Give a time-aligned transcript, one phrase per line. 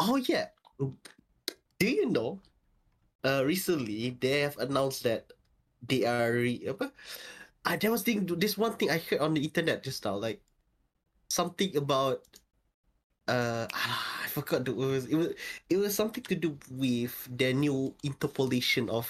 [0.00, 0.48] Oh yeah.
[1.78, 2.40] Do you know?
[3.24, 5.32] Uh, recently they have announced that
[5.82, 6.92] they are re- apa?
[7.66, 8.26] Ah, there was thing.
[8.38, 10.42] This one thing I heard on the internet just now, like
[11.30, 12.22] something about.
[13.28, 13.66] Uh,
[14.24, 15.28] I forgot the was it was
[15.68, 19.06] it was something to do with the new interpolation of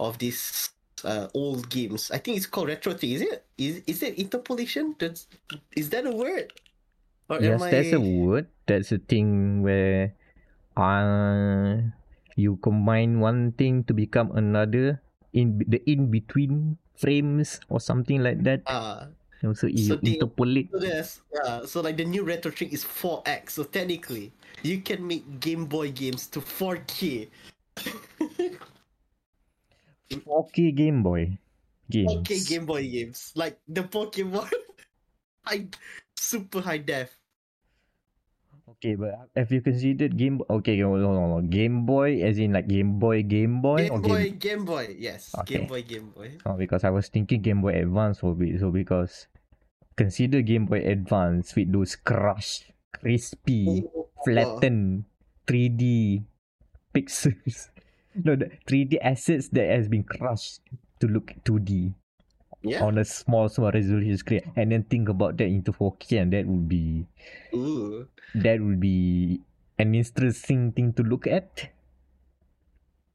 [0.00, 0.70] of this
[1.04, 2.10] uh old games.
[2.10, 3.14] I think it's called RetroTINK.
[3.14, 3.46] Is it?
[3.58, 4.96] Is is it interpolation?
[4.98, 5.26] That's
[5.76, 6.52] is that a word?
[7.40, 8.48] Yes, that's a word.
[8.66, 10.12] That's a thing where
[10.76, 11.80] uh
[12.36, 15.00] you combine one thing to become another
[15.32, 18.62] in the in between frames or something like that.
[18.66, 19.08] Ah,
[19.42, 20.70] Also, you so they- interpolate.
[20.70, 23.58] So there's yeah, so like the new RetroTINK is 4x.
[23.58, 24.30] So technically,
[24.62, 27.26] you can make Game Boy games to 4K.
[30.10, 31.38] 4K Game Boy
[31.90, 32.12] games.
[32.12, 33.32] 4K Game Boy games.
[33.34, 34.46] Like the Pokemon
[35.46, 35.66] high
[36.14, 37.10] super high def.
[38.82, 40.58] Okay, but have you considered Game Boy?
[40.58, 41.40] Okay, no, no, no, no.
[41.46, 44.38] Game Boy as in like Game Boy, Game Boy, Game Boy, Game?
[44.42, 45.30] Game Boy, yes.
[45.38, 45.62] Okay.
[45.62, 46.34] Game Boy, Game Boy.
[46.42, 49.30] Oh, because I was thinking Game Boy Advance will be so because
[49.94, 55.06] consider Game Boy Advance with those crushed, crispy, Oh, flattened
[55.46, 56.26] 3D
[56.90, 57.70] pixels.
[58.18, 60.60] No, the 3D assets that has been crushed
[61.00, 61.94] to look 2D
[62.62, 62.84] Yeah.
[62.84, 66.46] on a small, small resolution screen, and then think about that into 4K, and that
[66.46, 67.06] would be
[67.54, 68.06] Ooh.
[68.34, 69.40] that would be
[69.78, 71.70] an interesting thing to look at.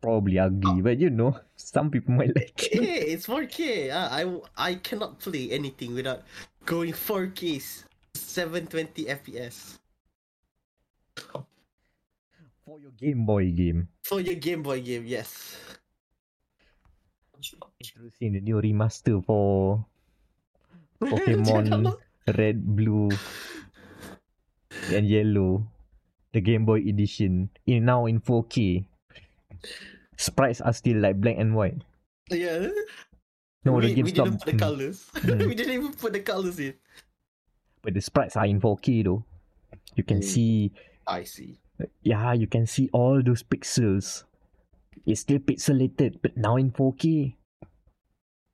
[0.01, 2.83] Probably ugly, but you know, some people might like it.
[2.83, 3.89] Hey, it's 4K.
[3.91, 6.21] Ah, I I cannot play anything without
[6.65, 7.63] going 4K,
[8.13, 9.79] 720 FPS
[12.65, 15.05] For your Game Boy game, for your Game Boy game.
[15.07, 15.55] Yes.
[17.87, 19.85] Introducing the new remaster for
[21.01, 21.93] Pokemon
[22.37, 23.09] Red, Blue,
[24.93, 25.65] and Yellow,
[26.33, 28.85] the Game Boy edition, in now in 4K.
[30.17, 31.77] Sprites are still like black and white.
[32.29, 32.67] yeah.
[33.63, 34.29] No, we, the game we stopped.
[34.31, 34.59] didn't put the Mm.
[34.59, 34.97] colors.
[35.15, 35.47] Mm.
[35.51, 36.73] we didn't even put the colors in.
[37.83, 39.23] But the sprites are in 4K though.
[39.95, 40.23] You can Mm.
[40.23, 40.71] see,
[41.05, 41.59] I see.
[42.01, 44.23] yeah, you can see all those pixels.
[45.05, 47.35] It's still pixelated, but now in 4K.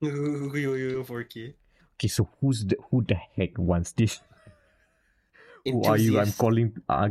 [1.04, 1.54] 4K.
[1.96, 4.20] Okay, so who's the who the heck wants this?
[5.66, 6.20] Who are you?
[6.20, 6.76] I'm calling.
[6.90, 7.10] Uh,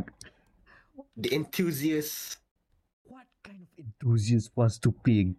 [1.17, 2.37] The enthusiast.
[3.03, 5.33] what kind of enthusiast wants to play a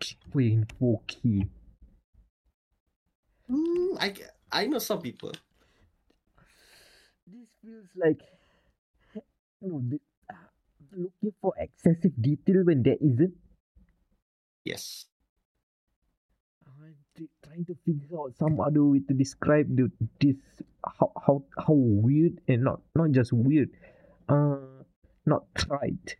[0.51, 1.49] in 4K?
[3.51, 4.15] Mm, I,
[4.51, 5.33] I know some people.
[7.27, 8.21] This feels like
[9.61, 10.01] no, the,
[10.31, 10.35] uh,
[10.97, 13.35] looking for excessive detail when there isn't.
[14.65, 15.07] Yes.
[17.55, 19.87] Trying to figure out some other way to describe the
[20.19, 20.35] this
[20.83, 23.71] how how how weird and not not just weird,
[24.27, 24.83] uh,
[25.23, 26.19] not trite,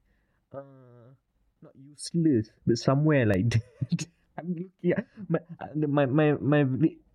[0.55, 1.11] uh,
[1.59, 4.07] not useless, but somewhere like that.
[4.39, 6.63] I'm looking at my uh, my my my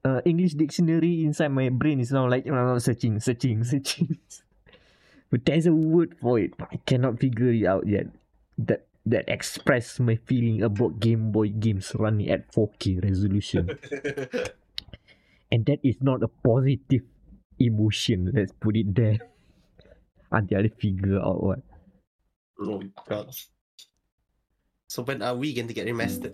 [0.04, 4.20] uh, English dictionary inside my brain is now like you know, searching, searching, searching.
[5.32, 8.12] but there's a word for it, but I cannot figure it out yet.
[8.68, 13.70] That that express my feeling about Game Boy games running at 4K resolution,
[15.52, 17.04] and that is not a positive
[17.60, 18.32] emotion.
[18.34, 19.18] Let's put it there.
[20.32, 21.60] Until I figure out what.
[22.62, 23.34] oh god.
[24.90, 26.34] So when are we going to get remastered?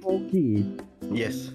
[0.00, 0.80] 4K.
[1.12, 1.52] Yes.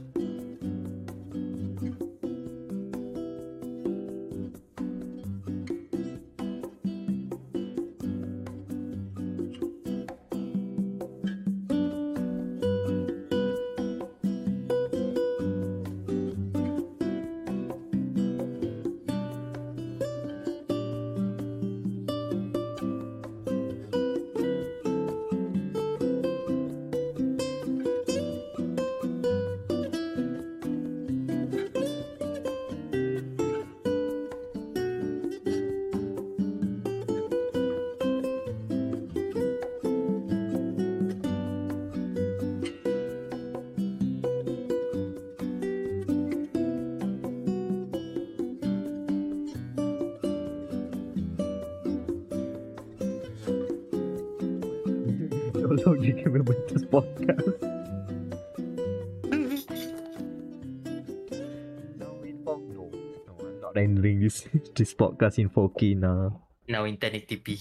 [64.75, 66.41] This this podcast in 4K now.
[66.67, 67.59] Now in 1080p.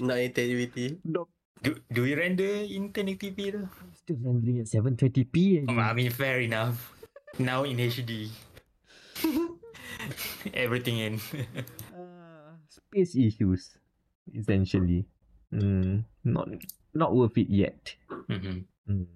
[0.00, 0.98] Not activity.
[1.04, 1.28] No,
[1.62, 3.68] Do, do you render in 1080p though?
[3.96, 5.66] still rendering at 720p.
[5.68, 6.92] Oh, I mean, fair enough.
[7.38, 8.28] Now in HD.
[10.54, 11.14] Everything in.
[11.92, 13.76] Uh, space issues.
[14.34, 15.06] essentially.
[15.52, 16.48] Mm, not
[16.94, 17.94] not worth it yet.
[18.10, 18.64] Mhm.
[18.88, 19.06] Mm.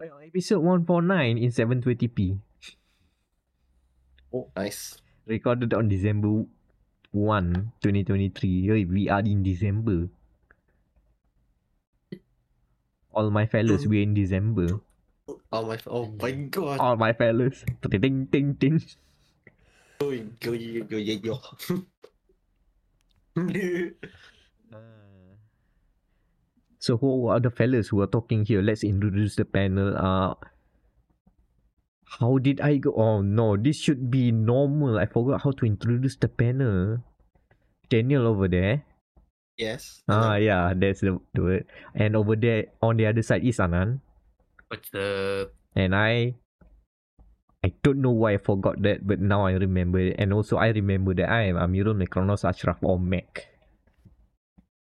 [0.00, 2.40] Oh, episode 149 in 720p.
[4.32, 4.96] Oh, nice.
[5.26, 6.44] Recorded on December
[7.12, 8.84] 1, 2023.
[8.84, 10.08] We are in December.
[13.12, 14.80] All my fellows, we're in December.
[15.52, 16.78] Oh my, oh my god.
[16.80, 17.64] All my fellows.
[20.00, 21.34] Go, go, go, go, yeah.
[26.78, 28.62] So who are the fellas who are talking here?
[28.62, 29.96] Let's introduce the panel.
[29.96, 30.34] Uh
[32.18, 32.92] how did I go?
[32.98, 34.98] Oh no, this should be normal.
[34.98, 36.98] I forgot how to introduce the panel.
[37.90, 38.82] Daniel over there.
[39.58, 40.02] yes.
[40.08, 41.64] Ah yeah, that's the, the word.
[41.94, 44.00] And over there on the other side is Anand.
[44.68, 46.34] What's the And I
[47.62, 50.16] I don't know why I forgot that, but now I remember it.
[50.18, 53.46] And also I remember that I am Amirul Mekronos Ashraf or Mac.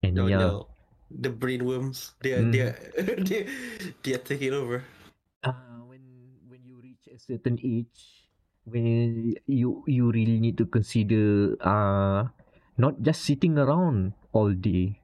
[0.03, 0.39] And No, yeah.
[0.39, 0.69] no.
[1.11, 2.53] The brainworms, they are, Mm.
[2.53, 2.77] they are,
[3.25, 3.41] they,
[4.03, 4.83] they are taking over.
[5.47, 5.53] uh,
[5.89, 6.03] when
[6.51, 8.27] when you reach a certain age
[8.67, 12.27] when you you really need to consider uh
[12.79, 15.03] not just sitting around all day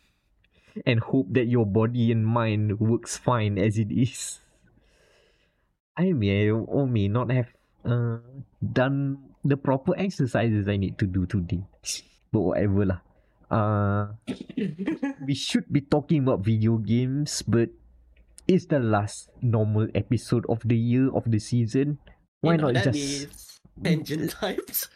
[0.88, 4.40] and hope that your body and mind works fine as it is.
[5.96, 7.48] I may or may not have
[7.86, 8.20] uh,
[8.60, 9.16] done
[9.46, 11.62] the proper exercises i need to do today
[12.32, 13.00] but whatever lah.
[13.46, 14.18] Uh
[15.26, 17.70] we should be talking about video games, but
[18.48, 21.98] it's the last normal episode of the year of the season.
[22.40, 24.88] Why You know, not just tangent times?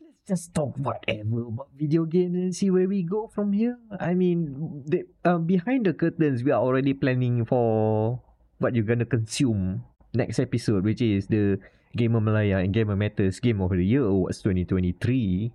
[0.00, 3.76] let's just talk whatever about video games and see where we go from here?
[4.00, 8.20] I mean, the, uh, behind the curtains, we are already planning for
[8.58, 9.84] what you're gonna consume
[10.14, 11.58] next episode, which is the
[11.96, 15.52] Gamer Malaya and Gamer Matters Game of the Year Awards 2023.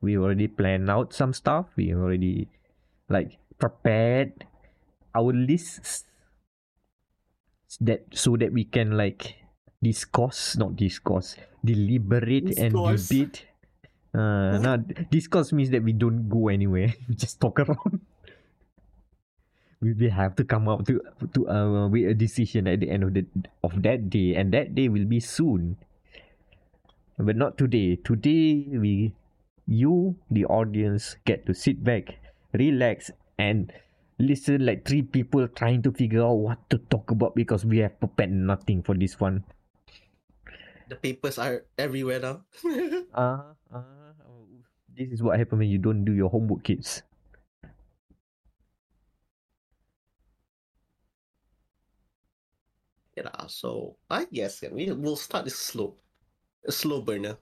[0.00, 1.66] We already planned out some stuff.
[1.76, 2.48] We already
[3.08, 4.46] like prepared
[5.14, 6.04] our lists
[7.80, 9.36] that so that we can like
[9.82, 13.44] discuss, not discuss, deliberate and debate.
[14.14, 14.76] Uh, now
[15.12, 16.94] discuss means that we don't go anywhere.
[17.08, 18.00] we just talk around.
[19.80, 21.00] we will have to come up to
[21.34, 23.26] to uh, with a decision at the end of the
[23.62, 25.76] of that day, and that day will be soon.
[27.18, 27.98] But not today.
[28.00, 29.12] Today we
[29.68, 32.16] you, the audience, get to sit back,
[32.54, 33.70] relax, and
[34.18, 37.98] listen like three people trying to figure out what to talk about because we have
[38.00, 39.44] prepared nothing for this one.
[40.88, 42.40] the papers are everywhere now.
[43.14, 43.82] Uh, uh,
[44.96, 47.02] this is what happens when you don't do your homework, kids.
[53.18, 55.94] yeah, so I guess we will start this slow,
[56.66, 57.36] a slow burner.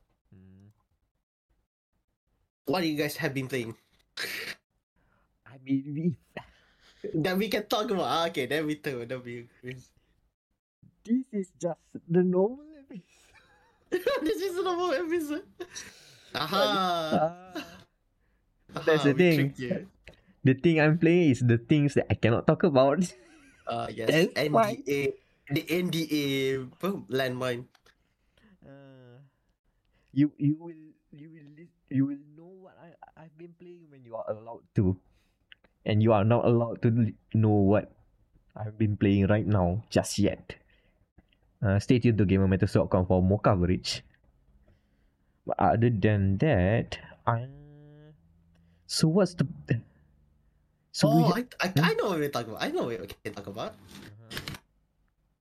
[2.65, 3.77] What you guys have been playing
[5.47, 6.17] I mean, we,
[7.15, 8.07] that we can talk about?
[8.07, 9.07] Ah, okay, then we talk.
[9.09, 9.47] Then we.
[11.05, 13.35] this is just the normal episode.
[14.27, 15.47] this is the normal episode.
[16.35, 16.63] Aha.
[16.63, 17.61] Uh,
[18.85, 19.55] that's the thing.
[20.45, 23.03] the thing I'm playing is the things that I cannot talk about.
[23.67, 24.11] Uh, yes.
[24.11, 25.15] That's why- NDA.
[25.47, 26.67] The NDA
[27.07, 27.71] landmine.
[28.67, 29.23] Uh,
[30.11, 30.75] you you will
[31.15, 31.51] you will
[31.87, 34.99] you will know what I I've been playing when you are allowed to,
[35.87, 37.95] and you are not allowed to know what
[38.59, 40.55] I've been playing right now just yet.
[41.63, 44.03] Uh, stay tuned to GamerMatters.com for more coverage.
[45.47, 47.47] But other than that, I
[48.87, 49.47] so what's the
[50.91, 52.63] so oh, ha- I, I, I know what we're talking about.
[52.63, 53.75] I know what we can talk about.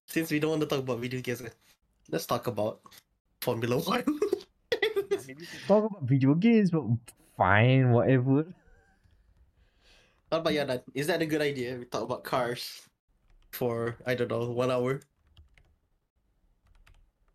[0.05, 1.41] Since we don't want to talk about video games,
[2.11, 2.81] let's talk about
[3.41, 4.03] Formula One.
[4.73, 5.37] I mean,
[5.67, 6.83] talk about video games, but
[7.37, 8.45] fine, whatever.
[10.36, 10.84] What about Yanan?
[10.92, 11.80] Is that a good idea?
[11.80, 12.84] We talk about cars
[13.56, 15.00] for I don't know one hour.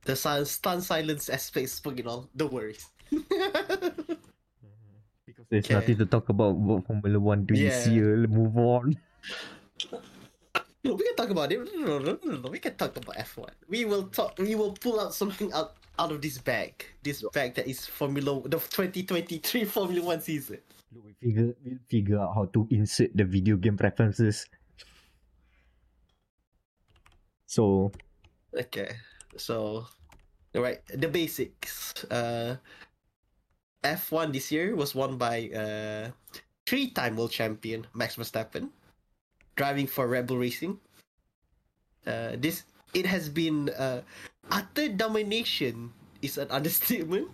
[0.05, 2.29] The sun, stun silence aspects, you know.
[2.37, 2.77] Don't worry.
[5.25, 5.81] Because there's Okay.
[5.81, 7.89] nothing to talk about about Formula One this Yeah.
[7.89, 8.29] year.
[8.29, 8.93] Move on.
[10.85, 11.65] No, we can talk about it.
[11.73, 12.49] No, no, no, no, no.
[12.53, 13.49] We can talk about F1.
[13.65, 14.37] We will talk.
[14.37, 16.85] We will pull out something out out of this bag.
[17.01, 20.61] This bag that is Formula the 2023 Formula One season.
[20.91, 24.47] Look, we figure we'll figure out how to insert the video game preferences.
[27.47, 27.93] So
[28.51, 28.99] Okay,
[29.39, 29.87] so
[30.55, 32.03] right, the basics.
[32.11, 32.59] Uh,
[33.87, 36.11] F1 this year was won by uh,
[36.67, 38.69] three-time world champion Max Verstappen,
[39.55, 40.79] driving for Red Bull Racing.
[42.07, 44.03] Uh, this it has been uh,
[44.51, 47.31] utter domination is an understatement,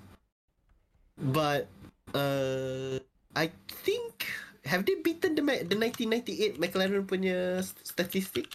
[1.17, 1.67] but
[2.13, 3.01] uh,
[3.37, 4.25] I think
[4.64, 8.49] have they beaten the the 1998 McLaren punya statistic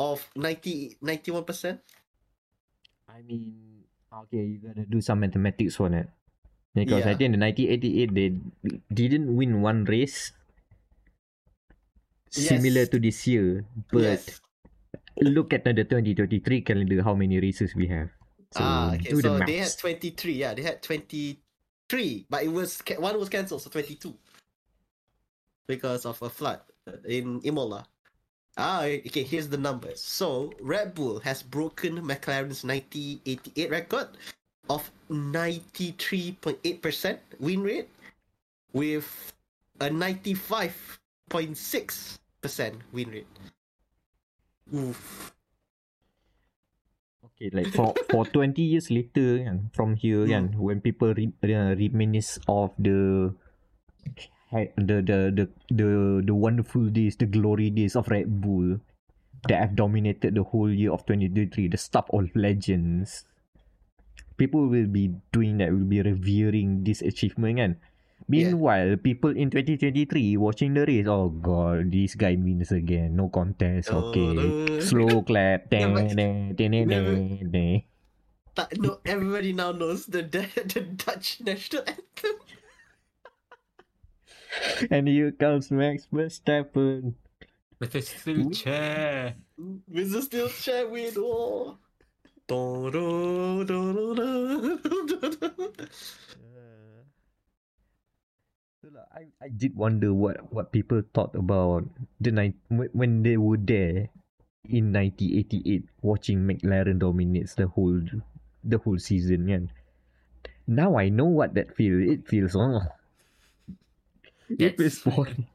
[0.00, 1.84] of 90 91 percent?
[3.04, 6.08] I mean, okay, you gotta do some mathematics on it.
[6.72, 8.38] Because I think the 1988 they
[8.88, 10.32] didn't win one race
[12.30, 12.92] similar Yes.
[12.94, 13.66] to this year.
[13.90, 14.40] But yes.
[15.20, 18.14] look at the 2023 calendar, how many races we have.
[18.54, 19.10] So ah, okay.
[19.10, 20.32] do the So they had 23.
[20.32, 20.80] Yeah, they had
[21.88, 24.12] 23, but it was one was cancelled, so 22
[25.66, 26.60] because of a flood
[27.06, 27.86] in Imola.
[28.56, 29.22] Ah, okay.
[29.22, 30.00] Here's the numbers.
[30.02, 34.08] So Red Bull has broken McLaren's 1988 record
[34.68, 37.88] of 93.8% win rate
[38.72, 39.32] with
[39.80, 43.26] a 95.6% win rate.
[44.74, 45.32] Oof.
[47.38, 50.58] Okay, like for for 20 years later kan, from here kan, Hmm.
[50.58, 53.30] when people re, uh, reminisce of the
[54.74, 55.88] the, the the the
[56.26, 58.82] the wonderful days, the glory days of Red Bull
[59.46, 63.22] that have dominated the whole year of 2023, the stuff of legends.
[64.34, 67.72] People will be doing that, will be revering this achievement kan.
[68.26, 73.88] Meanwhile, people in 2023 watching the race, oh god, this guy wins again, no contest,
[73.92, 74.32] Oh, okay.
[74.34, 74.80] no.
[74.80, 77.82] Slow clap, Yeah, ding, but- ding, ding, ding, Never- ding, ding.
[78.54, 80.44] Ta- no, everybody now knows the the,
[80.74, 82.36] the Dutch national anthem.
[84.90, 87.14] And here comes Max Verstappen.
[87.78, 89.36] With a steel chair.
[89.86, 91.78] With the steel chair with oh.
[92.48, 95.72] Do, do, do, do, do, do, do.
[95.92, 96.66] So like,
[99.12, 101.84] I, I did wonder what, what people thought about
[102.20, 104.08] the night when, when they were there
[104.68, 108.00] in 1988 watching McLaren dominates the whole
[108.64, 109.64] the whole season kan.
[110.66, 112.00] Now I know what that feel.
[112.00, 112.80] It feels oh.
[114.48, 115.04] It feels Yes.
[115.04, 115.46] boring.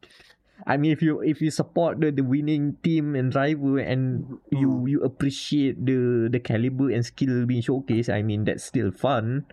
[0.65, 4.69] I mean if you if you support the, the winning team and driver and you
[4.69, 4.87] hmm.
[4.87, 9.45] you appreciate the the caliber and skill being showcased, I mean that's still fun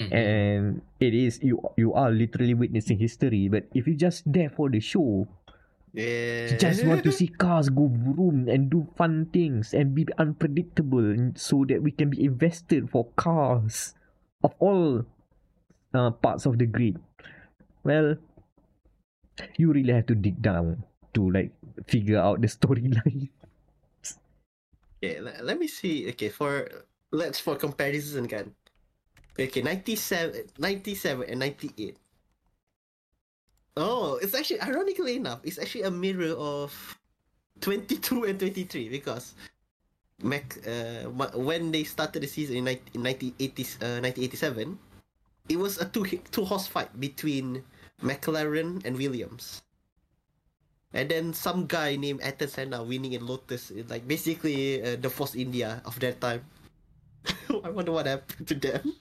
[0.00, 0.12] Mhm.
[0.12, 4.70] and it is you you are literally witnessing history but if you just there for
[4.72, 5.28] the show
[5.92, 6.56] Yeah.
[6.56, 11.36] just want to see cars go vroom and do fun things and be unpredictable and
[11.36, 13.94] so that we can be invested for cars
[14.46, 15.04] of all
[15.94, 16.96] uh, parts of the grid
[17.84, 18.16] well
[19.56, 21.52] you really have to dig down to like
[21.86, 23.28] figure out the storyline
[25.02, 26.08] Okay, le- let me see.
[26.10, 26.68] Okay, for
[27.12, 28.52] let's for comparison kan.
[29.38, 31.96] Okay, 97, 97 and 98.
[33.76, 36.74] Oh, it's actually ironically enough, it's actually a mirror of
[37.60, 39.34] 22 and 23 because
[40.22, 41.08] Mac uh
[41.38, 44.78] when they started the season in, ni- in 1980s, uh, 1987,
[45.48, 47.64] it was a two two horse fight between
[48.02, 49.62] McLaren and Williams.
[50.92, 55.36] And then some guy named Ayrton Senna winning in Lotus, like basically uh, the Force
[55.36, 56.42] India of that time.
[57.64, 58.94] I wonder what happened to them.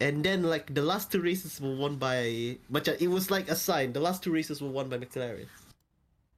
[0.00, 3.56] And then like the last two races were won by, macam it was like a
[3.56, 3.92] sign.
[3.92, 5.48] The last two races were won by McLaren,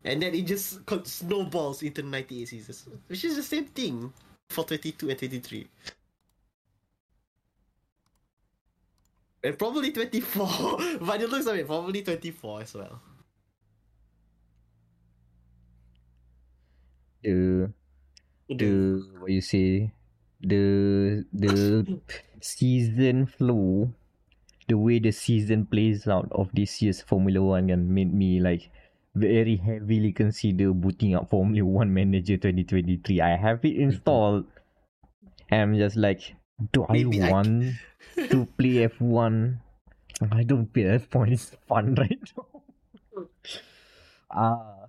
[0.04, 4.12] and then it just con- snowballs into the 98 seasons, which is the same thing
[4.50, 5.66] for 22 and 23.
[9.42, 10.46] And probably 24,
[11.00, 13.02] but it looks like it, probably 24 as well.
[17.22, 17.72] Do,
[18.54, 19.92] do what you say
[20.40, 22.00] the the
[22.40, 23.92] season flow
[24.68, 28.71] the way the season plays out of this year's Formula One and made me like
[29.14, 33.21] very heavily consider booting up Formula One Manager 2023.
[33.21, 34.45] I have it installed
[35.50, 36.37] I'm just like,
[36.73, 37.73] do I Maybe I- want
[38.16, 39.59] to play F1?
[40.30, 42.61] I don't feel F1 is fun right now.
[44.30, 44.87] Ah.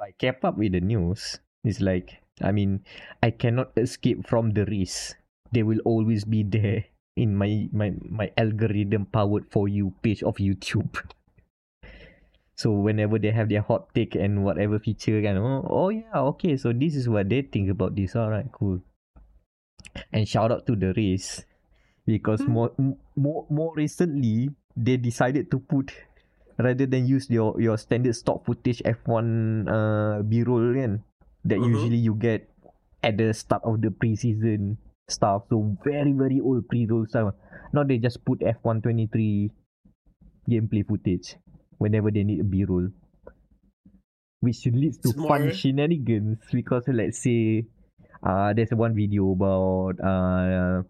[0.00, 1.38] I kept up with the news.
[1.64, 2.84] It's like, I mean,
[3.22, 5.16] I cannot escape from the risk.
[5.52, 6.84] They will always be there
[7.16, 10.92] in my my my algorithm powered for you page of YouTube.
[12.58, 16.58] So whenever they have their hot take and whatever feature kan, oh, oh yeah, okay,
[16.58, 18.18] so this is what they think about this.
[18.18, 18.82] Alright, cool.
[20.10, 21.46] And shout out to the race
[22.02, 22.74] because more
[23.14, 25.94] more more recently they decided to put
[26.58, 29.26] rather than use your your standard stock footage F1
[29.70, 31.06] uh B-roll kan
[31.44, 31.68] that Mhm.
[31.70, 32.48] usually you get
[33.02, 34.76] at the start of the preseason
[35.08, 35.46] stuff.
[35.50, 37.34] So very very old pre-roll stuff.
[37.72, 39.50] Now they just put F123
[40.48, 41.36] gameplay footage
[41.78, 42.90] whenever they need a B-roll.
[44.40, 47.66] Which leads to It's fun more- shenanigans because let's say
[48.22, 50.82] uh there's one video about uh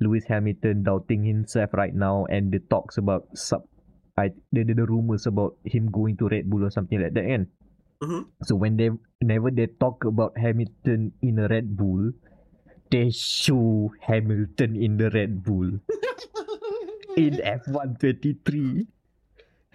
[0.00, 3.68] Lewis Hamilton doubting himself right now, and the talks about sub,
[4.16, 7.24] I the, the, the rumors about him going to Red Bull or something like that,
[7.28, 7.52] kan?
[8.00, 8.28] Mhm.
[8.44, 8.88] So when they
[9.20, 12.12] whenever they talk about Hamilton in a Red Bull,
[12.90, 15.80] they show Hamilton in the Red Bull
[17.16, 18.86] in F123.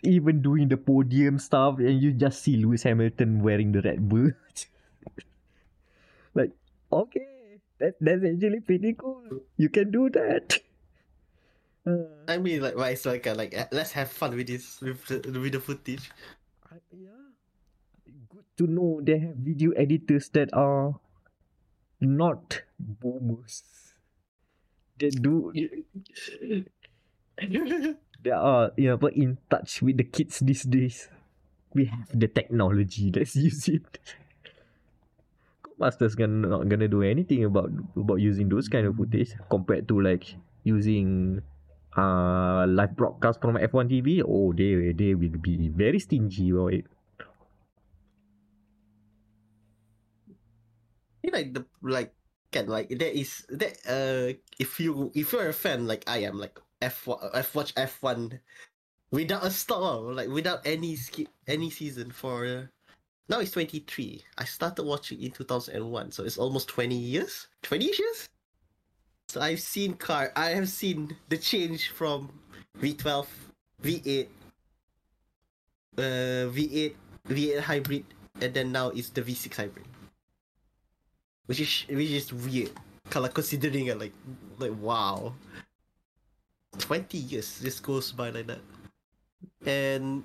[0.03, 4.31] Even doing the podium stuff, and you just see Lewis Hamilton wearing the Red Bull.
[6.33, 6.51] like,
[6.91, 9.41] okay, that, that's actually pretty cool.
[9.57, 10.59] You can do that.
[11.85, 14.81] Uh, I mean, like, why it's like, uh, like, uh, let's have fun with this,
[14.81, 16.09] with the, with the footage.
[16.91, 17.14] Yeah.
[18.57, 20.95] To know they have video editors that are
[21.99, 23.63] not boomers.
[24.97, 25.51] They do
[28.23, 31.09] they are you know, in touch with the kids these days.
[31.73, 33.11] We have the technology.
[33.11, 33.99] Let's use it.
[35.63, 39.99] Codemasters gonna not gonna do anything about about using those kind of footage compared to
[39.99, 41.41] like using
[41.97, 44.23] uh live broadcast from F1 TV.
[44.23, 46.87] Oh, they they will be very stingy about it.
[51.31, 52.13] Like the like
[52.51, 56.39] can like there is that uh if you if you're a fan like I am
[56.39, 58.39] like F one F watch F one
[59.11, 62.63] without a stop like without any skip any season for uh,
[63.29, 67.47] now it's 23 I started watching in 2001 so it's almost 20 years?
[67.63, 68.29] 20 years?
[69.29, 72.29] So I've seen car I have seen the change from
[72.79, 73.25] V12
[73.83, 74.27] V8
[75.97, 76.01] uh
[76.51, 76.93] V8
[77.27, 78.05] V8 hybrid
[78.41, 79.87] and then now it's the V6 hybrid
[81.45, 82.71] which is which is weird.
[83.09, 84.13] Kalau considering it like
[84.57, 85.33] like wow.
[86.75, 88.63] 20 years just goes by like that.
[89.65, 90.23] And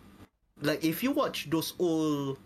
[0.60, 2.38] like if you watch those old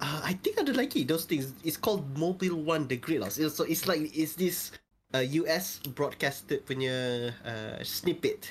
[0.00, 1.52] uh, I think I don't like it those things.
[1.62, 4.72] It's called Mobile One the Great Loss so it's like it's this
[5.14, 8.50] uh, US broadcasted punya uh, snippet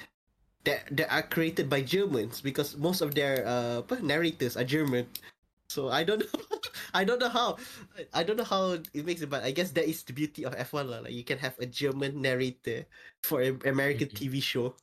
[0.65, 5.07] that that are created by Germans because most of their uh, narrators are German
[5.67, 6.41] so I don't know
[6.93, 7.57] I don't know how
[8.13, 10.55] I don't know how it makes it, but I guess that is the beauty of
[10.55, 10.99] F1 lah.
[11.03, 12.87] Like you can have a German narrator
[13.23, 14.75] for an American TV show.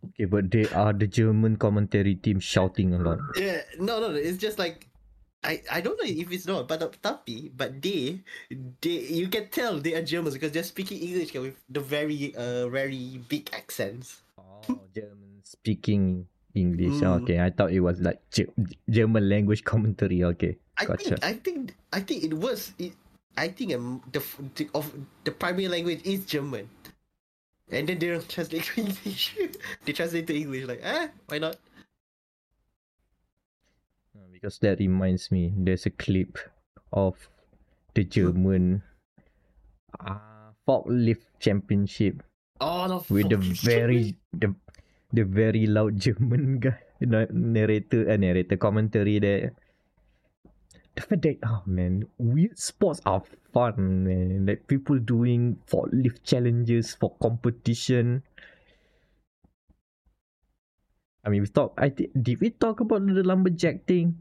[0.00, 3.20] Okay, but they are the German commentary team shouting a lot.
[3.36, 4.16] Yeah, no, no, no.
[4.16, 4.88] It's just like
[5.44, 8.20] I, I don't know if it's not, but tapi, but they,
[8.80, 12.68] they, you can tell they are Germans because they're speaking English with the very, uh,
[12.68, 14.20] very big accents.
[14.36, 17.00] Oh, German speaking English.
[17.00, 17.22] Mm.
[17.22, 18.50] Okay, I thought it was like Ge-
[18.88, 20.24] German language commentary.
[20.24, 22.72] Okay, I think, I think, I think it was.
[22.78, 22.92] It,
[23.36, 24.22] I think um, the,
[24.56, 24.92] the of
[25.24, 26.68] the primary language is German,
[27.70, 29.36] and then they don't translate to English.
[29.84, 31.56] they translate to English like, eh, why not?
[34.16, 36.38] Uh, because that reminds me, there's a clip
[36.92, 37.14] of
[37.94, 38.82] the German
[39.98, 42.22] uh, forklift championship
[42.60, 44.54] Oh, no, with the very the
[45.12, 49.52] the very loud German guy na- narrator uh, narrator commentary there.
[50.96, 53.22] The fact that oh man, weird sports are
[53.54, 54.46] fun man.
[54.46, 58.22] Like people doing forklift challenges for competition.
[61.24, 61.74] I mean, we talk.
[61.76, 64.16] I think did we talk about the lumberjack thing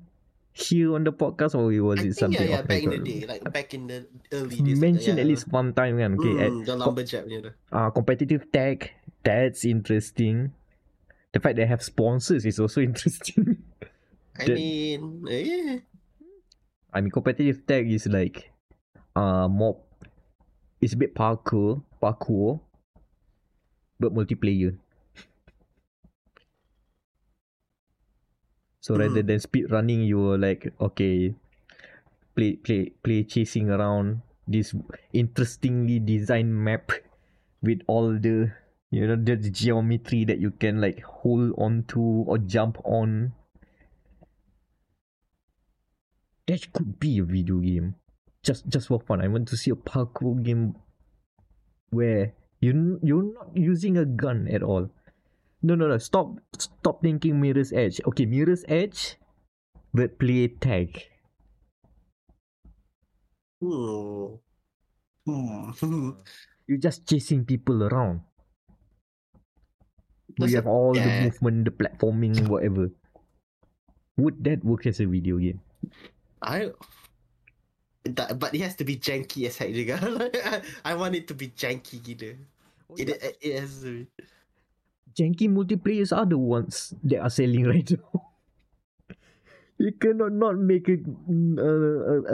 [0.51, 2.47] here on the podcast, or was I it think something?
[2.49, 4.79] yeah, yeah, back in the day, like back in the early days.
[4.79, 5.23] Mention yeah.
[5.23, 6.19] at least one time, kan?
[6.19, 7.53] Okay, at Mm, the lumberjack, you know.
[7.71, 8.91] uh, competitive tag,
[9.23, 10.51] that's interesting.
[11.33, 13.63] The fact they have sponsors is also interesting.
[14.39, 15.79] I mean, yeah.
[16.93, 18.51] I mean, competitive tag is like,
[19.15, 19.81] uh, more,
[20.81, 22.61] it's a bit parkour, parkour,
[23.99, 24.77] but multiplayer.
[28.81, 29.23] So rather Mm.
[29.23, 31.33] than speed running, you were like, okay,
[32.35, 34.73] play, play, play chasing around this
[35.13, 36.91] interestingly designed map
[37.61, 38.53] with all the,
[38.91, 43.33] you know, the geometry that you can like hold on to or jump on.
[46.47, 47.95] That could be a video game.
[48.43, 49.21] Just just for fun.
[49.21, 50.75] I want to see a parkour game
[51.91, 54.89] where you you're not using a gun at all.
[55.61, 58.01] No no no stop stop thinking Mirror's Edge.
[58.07, 59.17] Okay, Mirror's Edge
[59.93, 61.05] but play tag.
[63.61, 64.39] Hmm.
[65.25, 65.71] Hmm.
[66.67, 68.21] You're just chasing people around.
[70.39, 72.89] You have all the movement, the platforming, whatever.
[74.15, 75.59] Would that work as a video game?
[76.41, 76.71] I.
[78.05, 79.99] That, but it has to be janky as heck juga.
[80.87, 82.39] I want it to be janky gila.
[82.89, 84.07] Oh, it, it, it has to be.
[85.19, 88.23] janky multiplayers are the ones that are selling right now.
[89.77, 91.71] you cannot not make a, mm, a,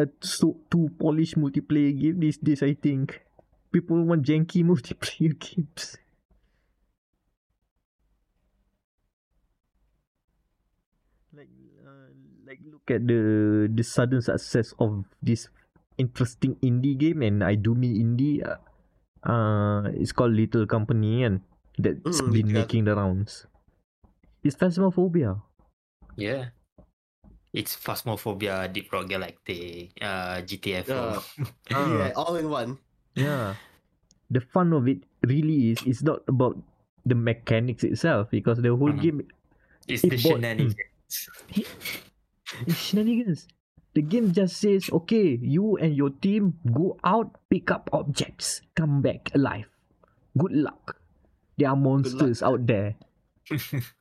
[0.02, 2.62] a, a so too polished multiplayer game these days.
[2.62, 3.22] I think
[3.72, 5.98] people want janky multiplayer games.
[11.36, 11.50] Like,
[11.84, 12.13] uh,
[12.48, 15.50] like look at the the sudden success of this
[15.98, 18.45] interesting indie game, and I do mean indie.
[18.45, 18.62] Uh,
[19.26, 21.41] uh it's called Lethal Company, and
[21.78, 23.48] that's Mm, been making the rounds.
[24.45, 25.41] It's Phasmophobia.
[26.15, 26.54] Yeah.
[27.56, 30.93] It's Phasmophobia, Deep Rock Galactic, uh, GTA 4.
[31.71, 32.12] Yeah.
[32.12, 32.12] Ah.
[32.19, 32.78] all in one.
[33.15, 33.56] Yeah.
[34.30, 36.60] The fun of it really is it's not about
[37.08, 39.02] the mechanics itself because the whole Mhm.
[39.02, 39.17] game
[39.88, 40.76] it's it the bought- shenanigans.
[42.65, 43.47] is shenanigans.
[43.93, 49.01] The game just says, okay, you and your team go out, pick up objects, come
[49.01, 49.65] back alive.
[50.38, 50.99] Good luck.
[51.58, 52.95] There are monsters out there.
[53.47, 53.86] Simple.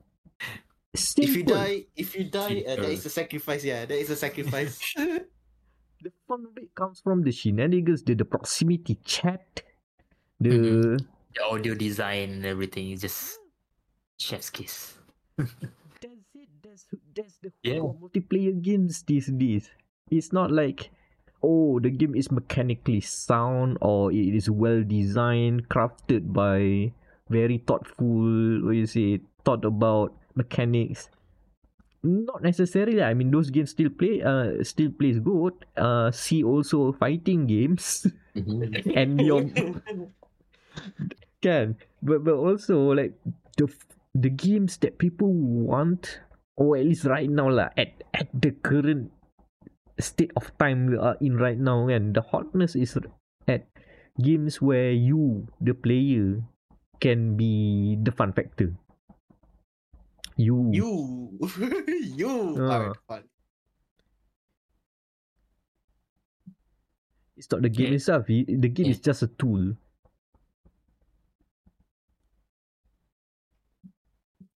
[0.95, 2.91] If you die, if you die, uh, there Simple.
[2.91, 3.65] is a sacrifice.
[3.65, 4.79] Yeah, there is a sacrifice.
[4.97, 9.63] the fun of it comes from the shenanigans, the, the proximity chat,
[10.39, 10.99] the
[11.35, 13.39] The audio design and everything is just
[14.19, 14.95] chef's kiss.
[16.75, 16.91] That's.
[17.15, 17.87] That's that's the Yeah.
[17.87, 19.71] multiplayer games these days.
[20.11, 20.91] It's not like
[21.43, 26.91] oh the game is mechanically sound or it is well designed, crafted by
[27.31, 31.09] very thoughtful what you say, thought about mechanics.
[32.03, 33.03] Not necessarily.
[33.03, 35.55] I mean those games still play uh still plays good.
[35.77, 38.07] Uh see also fighting games.
[38.35, 39.47] and your
[41.41, 43.15] can but but also like
[43.57, 43.71] the
[44.15, 46.21] the games that people want
[46.57, 49.11] or at least right now lah at at the current
[49.99, 52.99] state of time we are in right now and the hotness is
[53.47, 53.67] at
[54.23, 56.43] games where you the player
[57.03, 58.71] can be the fun factor
[60.35, 60.91] you you,
[62.19, 62.91] you Ah.
[62.91, 63.23] are fun.
[67.37, 67.99] it's not the game Yeah.
[67.99, 68.95] itself the game Yeah.
[68.95, 69.75] is just a tool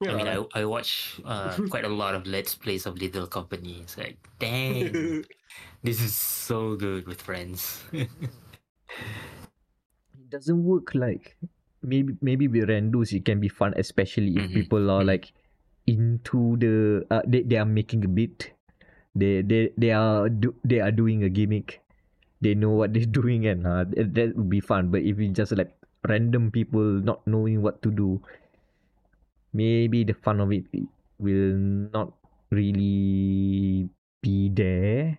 [0.07, 0.29] I mean, Yeah.
[0.29, 3.81] I, I watch uh, quite a lot of Let's Plays of Lethal Company.
[3.83, 5.25] It's like, dang,
[5.83, 7.83] this is so good with friends.
[10.15, 11.37] it doesn't work like
[11.83, 15.05] maybe maybe with randos it can be fun especially if Mhm, people are mhm.
[15.05, 15.33] like
[15.87, 18.53] into the uh, they, they are making a bit
[19.15, 21.81] they they they are do, they are doing a gimmick
[22.41, 25.29] they know what they're doing and uh, that, that would be fun but if you
[25.31, 25.73] just like
[26.09, 28.21] random people not knowing what to do
[29.59, 30.67] maybe the fun of it
[31.19, 31.57] will
[31.97, 32.15] not
[32.51, 33.89] really
[34.23, 35.19] be there.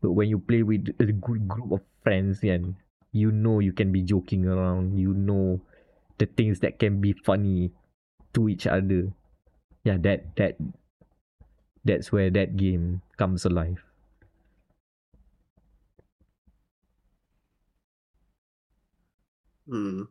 [0.00, 2.76] But when you play with a good group of friends and
[3.12, 5.60] you know you can be joking around you know
[6.18, 7.72] the things that can be funny
[8.34, 9.12] to each other.
[9.84, 10.56] Yeah that that
[11.84, 13.82] that's where that game comes alive.
[19.66, 20.08] Hmm.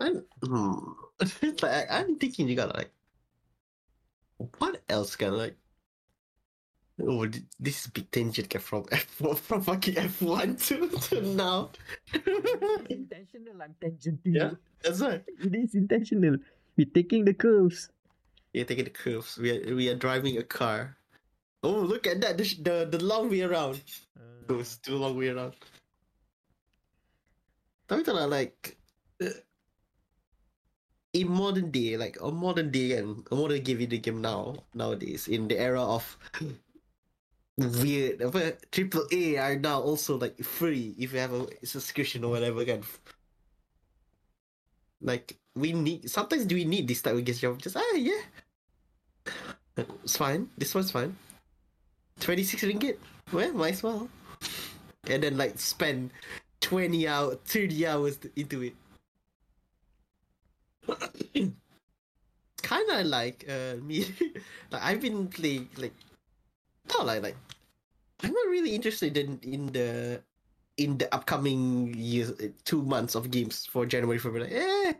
[0.00, 0.74] I'm, hmm.
[1.62, 2.90] like, I, I'm thinking you got like,
[4.58, 5.56] what else can I like,
[7.02, 7.26] oh,
[7.58, 11.70] this is big tangent get from F1 from fucking F1 to, to now.
[12.88, 14.50] intentional i'm tangenting Yeah.
[14.82, 15.22] That's right.
[15.26, 16.38] it is intentional
[16.76, 17.90] we're taking the curves
[18.54, 19.36] We're taking the curves.
[19.36, 20.96] We are we are driving a car.
[21.62, 22.38] Oh, look at that!
[22.38, 23.82] The the, the long way around.
[24.48, 25.54] It was too long way around.
[27.88, 28.76] Tapi tak like
[29.20, 29.36] uh,
[31.18, 35.26] in modern day, like a modern day and a modern game video game now nowadays
[35.26, 36.16] in the era of
[37.58, 38.22] weird
[38.70, 42.82] triple A are now also like free if you have a subscription or whatever kan.
[45.02, 47.42] Like we need sometimes do we need this type of games?
[47.42, 48.22] Just ah yeah,
[49.76, 50.50] it's fine.
[50.56, 51.18] This one's fine.
[52.22, 52.98] Twenty six ringgit.
[53.32, 54.08] Well, might as well.
[55.10, 56.10] And then like spend
[56.60, 58.74] twenty hours, thirty hours into it.
[62.62, 64.04] kind of like uh me.
[64.72, 65.94] Like i've been playing like
[66.92, 67.36] not like like
[68.24, 70.20] i'm not really interested in in the
[70.76, 74.48] in the upcoming years uh, two months of games for january february.
[74.52, 74.92] Like, eh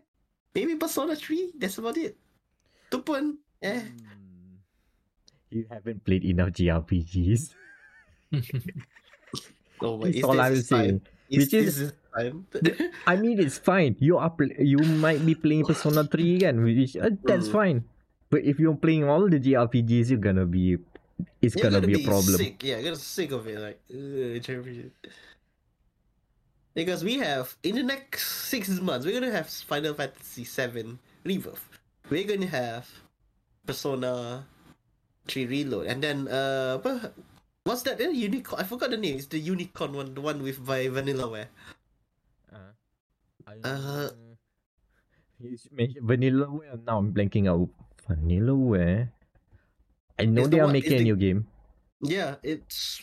[0.54, 2.16] maybe persona 3 that's about it.
[2.90, 3.80] Tu pun eh.
[3.84, 4.56] Hmm.
[5.52, 7.52] you haven't played enough JRPGs
[9.80, 11.00] oh my That's all I will saying.
[11.28, 12.46] is Which is- this time
[13.06, 13.96] I mean, it's fine.
[13.98, 17.52] You are pl- you might be playing Persona 3 again, which uh, that's Mm.
[17.52, 17.78] fine.
[18.30, 20.76] But if you're playing all the JRPGs, you're gonna be,
[21.40, 22.36] it's You're gonna, be, a problem.
[22.36, 22.62] Sick.
[22.62, 23.58] Yeah, you're gonna sick of it.
[23.58, 24.90] Like, ugh, JRPG.
[26.74, 31.64] because we have in the next six months, we're gonna have Final Fantasy VII Rebirth.
[32.10, 32.88] We're gonna have
[33.66, 34.44] Persona
[35.26, 36.78] 3 Reload, and then uh,
[37.68, 38.00] What's that?
[38.00, 38.62] Uh, unicorn.
[38.62, 39.16] I forgot the name.
[39.20, 41.52] It's the unicorn one, the one with by Vanillaware.
[43.64, 44.10] Uh,
[45.38, 46.82] Uh, mentioned Vanillaware.
[46.84, 47.70] Now I'm blanking out.
[48.10, 49.10] Vanillaware.
[50.18, 51.46] I know they the are one- making a the- new game,
[52.02, 52.98] Yeah, it's.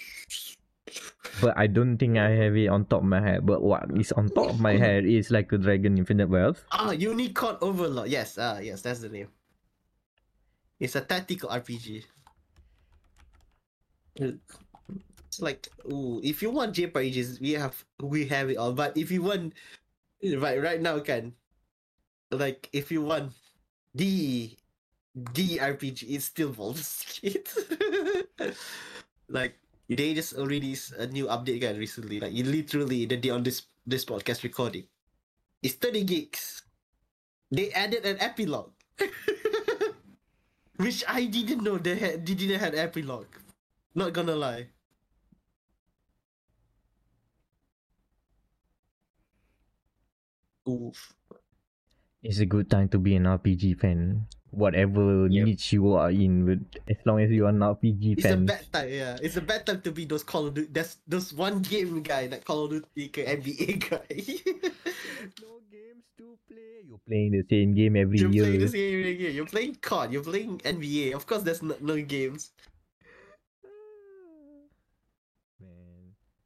[1.40, 3.46] but I don't think I have it on top of my head.
[3.48, 6.66] But what is on top of my head is like a Dragon Infinite Wealth.
[6.76, 8.12] Ah, Unicorn Overlord.
[8.12, 9.32] Yes, ah, yes, that's the name.
[10.80, 12.04] It's a tactical RPG.
[14.16, 18.72] It's like, ooh, if you want JRPGs, we have we have it all.
[18.74, 19.54] But if you want,
[20.24, 21.34] right right now, can
[22.32, 23.34] like if you want
[23.94, 24.56] the
[25.16, 27.48] the RPG, it's still Baldur's Gate.
[29.30, 29.56] like
[29.88, 32.20] they just released a new update again recently.
[32.20, 34.88] Like literally the day on this this podcast recording.
[35.64, 36.62] It's 30 gigs.
[37.50, 38.74] They added an epilogue.
[40.78, 43.32] Which I didn't know they had they didn't have epilogue.
[43.96, 44.75] Not gonna lie.
[50.68, 51.14] Oof.
[52.24, 54.26] It's a good time to be an RPG fan.
[54.50, 55.46] Whatever Yep.
[55.46, 58.46] niche you are in, but as long as you are an RPG It's a fan,
[58.46, 59.18] bad time, yeah.
[59.22, 60.70] It's a bad time to be those Call of Duty.
[60.72, 64.16] That's those one game guy, that Call of Duty ke NBA guy.
[65.44, 66.88] no games to play.
[66.88, 68.44] You're playing the same game every You're year.
[68.46, 69.36] playing the same game.
[69.36, 70.14] You're playing COD.
[70.14, 71.14] You're playing NBA.
[71.14, 72.52] Of course, there's no, no games.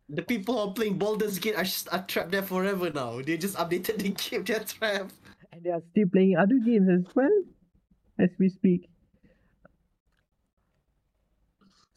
[0.10, 3.22] The people who are playing Baldur's Gate are, just, are trapped there forever now.
[3.22, 4.44] They just updated the game.
[4.44, 5.14] They're trapped.
[5.54, 7.32] And they are still playing other games as well
[8.18, 8.90] as we speak.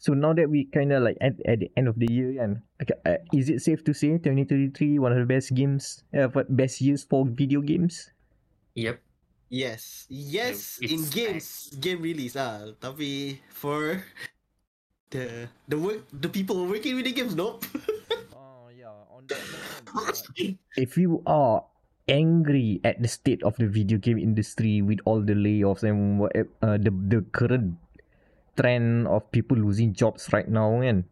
[0.03, 2.59] So now that we kind of like at, at the end of the year, and
[3.07, 6.81] uh, is it safe to say 2023 one of the best games, uh, what best
[6.81, 8.11] years for video games?
[8.75, 8.99] Yep.
[9.53, 12.73] Yes, yes, It's in games, game release ah.
[12.81, 14.01] Tapi for
[15.13, 17.61] the the work, the people working with the games, nope.
[19.13, 21.65] Yeah, on that if you are
[22.07, 26.33] angry at the state of the video game industry with all the layoffs and what
[26.35, 27.77] uh, the the current
[28.57, 31.05] trend of people losing jobs right now and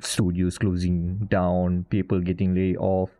[0.00, 3.10] studios closing down people getting laid off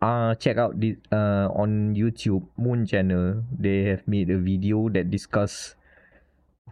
[0.00, 3.42] uh check out this uh on youtube moon channel.
[3.50, 5.74] They have made a video that discuss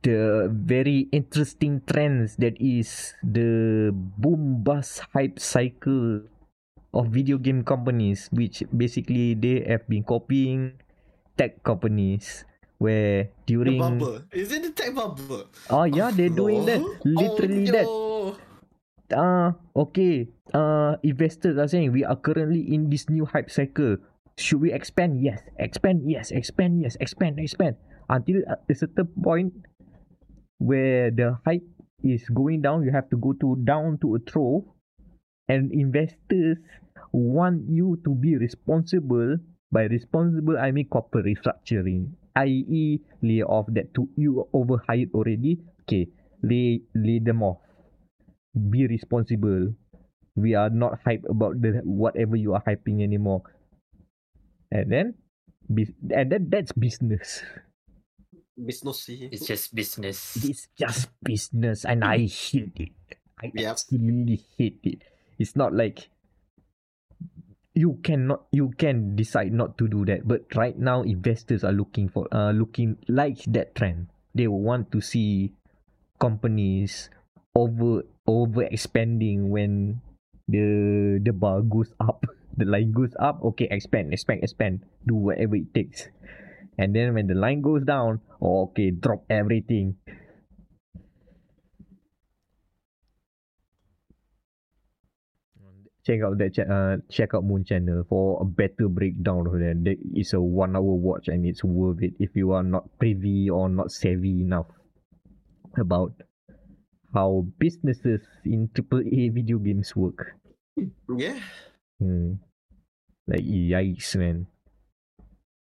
[0.02, 6.22] the very interesting trends that is the boom bust hype cycle
[6.92, 10.76] of video game companies which basically they have been copying
[11.36, 12.44] tech companies
[12.76, 14.20] where the during bubble.
[14.32, 15.48] Is it the tech bubble?
[15.70, 16.82] oh yeah they're doing that.
[17.04, 18.36] Literally oh,
[19.08, 19.16] that.
[19.16, 20.28] uh okay.
[20.52, 23.96] Uh investors are saying we are currently in this new hype cycle.
[24.36, 25.22] Should we expand?
[25.22, 25.40] Yes.
[25.56, 26.30] Expand yes.
[26.32, 26.98] Expand yes.
[27.00, 27.76] Expand expand.
[28.10, 29.54] Until a certain point
[30.58, 31.64] where the hype
[32.02, 34.66] is going down you have to go to down to a trough
[35.48, 36.58] and investors
[37.12, 39.36] want you to be responsible
[39.70, 46.08] by responsible i mean corporate restructuring i.e lay off that to you overhired already okay
[46.42, 47.58] lay lay them off
[48.70, 49.74] be responsible.
[50.36, 53.42] We are not hype about the whatever you are hyping anymore.
[54.70, 55.14] And then,
[55.68, 57.42] bus- and then that's business.
[58.56, 59.08] Business.
[59.08, 60.36] It's just business.
[60.44, 62.92] It's just business, and I hate it.
[63.42, 63.66] I Yep.
[63.66, 65.02] absolutely hate it.
[65.38, 66.08] It's not like
[67.74, 70.28] you cannot, you can decide not to do that.
[70.28, 74.08] But right now, investors are looking for, uh, looking like that trend.
[74.34, 75.52] They want to see
[76.20, 77.10] companies
[77.54, 80.00] over over expanding when
[80.48, 82.24] the the bar goes up
[82.56, 86.08] the line goes up okay expand expand expand do whatever it takes
[86.78, 89.96] and then when the line goes down okay drop everything
[96.04, 99.78] check out that cha- uh, check out moon channel for a better breakdown of that
[99.84, 103.48] that is a one hour watch and it's worth it if you are not privy
[103.48, 104.66] or not savvy enough
[105.78, 106.12] about
[107.14, 110.36] how businesses in AAA video games work.
[111.12, 111.38] Yeah.
[112.00, 112.40] Hmm.
[113.28, 114.48] Like yikes, man.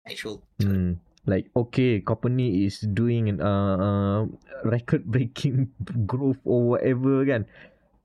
[0.06, 0.44] Actual.
[0.62, 1.00] Hmm.
[1.26, 4.22] Like okay, company is doing an uh, uh
[4.63, 5.72] record breaking
[6.06, 7.46] growth or whatever again.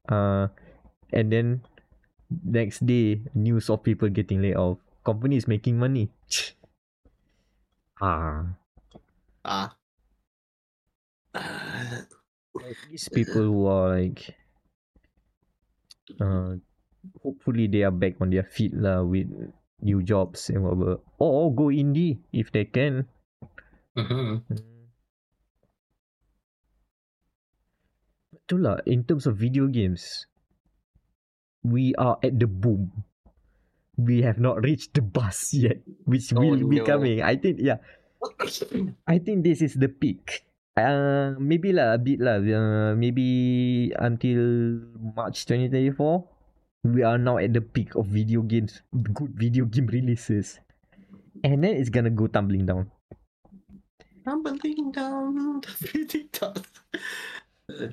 [0.08, 0.48] Uh,
[1.12, 1.62] and then
[2.30, 4.78] next day news of people getting laid off.
[5.04, 6.10] Company is making money.
[8.00, 8.56] ah.
[9.44, 9.76] Ah.
[12.54, 14.34] Like these people who are like
[16.20, 16.54] uh
[17.22, 19.26] hopefully they are back on their feet lah with
[19.82, 23.04] new jobs and whatever or go indie if they can
[23.98, 24.38] hmm
[28.54, 30.30] lah in terms of video games
[31.64, 32.92] we are at the boom.
[33.96, 37.22] We have not reached the bus yet which Oh, will be coming.
[37.22, 37.80] I think yeah.
[39.08, 40.44] I think this is the peak.
[40.76, 42.42] Uh maybe lah a bit lah.
[42.42, 44.82] Uh, maybe until
[45.14, 46.26] march 2024
[46.84, 48.82] we are now at the peak of video games
[49.14, 50.58] good video game releases.
[51.46, 52.90] And then it's gonna go tumbling down.
[54.24, 56.56] Tumbling down, tumbling down.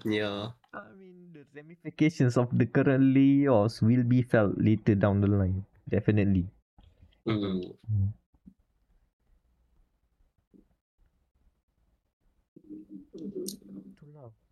[0.05, 0.51] Yeah.
[0.73, 5.65] I mean, the ramifications of the current layoffs will be felt later down the line.
[5.89, 6.47] Definitely.
[7.27, 7.75] Mm.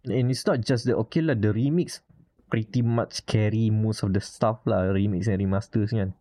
[0.05, 1.99] And it's not just the okay lah, the remix
[2.49, 6.15] pretty much carry most of the stuff lah, remix and remasters kan.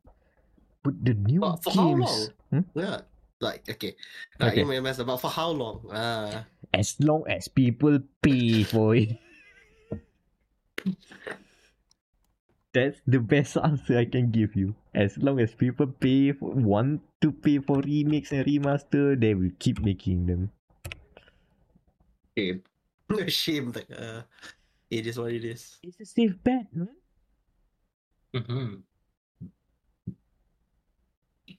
[0.83, 2.35] But the new But for how games, long?
[2.51, 2.65] hmm?
[2.75, 3.01] Yeah.
[3.40, 3.94] Like okay.
[4.40, 4.62] Like Okay.
[4.64, 5.87] MMS about for how long?
[5.92, 6.44] Ah.
[6.74, 9.14] as long as people pay for it.
[12.74, 14.74] That's the best answer I can give you.
[14.94, 19.51] As long as people pay for, want to pay for remix and remaster, they will
[19.59, 20.51] keep making them.
[22.37, 22.62] shame.
[23.29, 24.22] shame that uh
[24.90, 25.79] it is what it is.
[25.83, 26.92] It's a safe bet, man.
[28.35, 28.83] Mhm.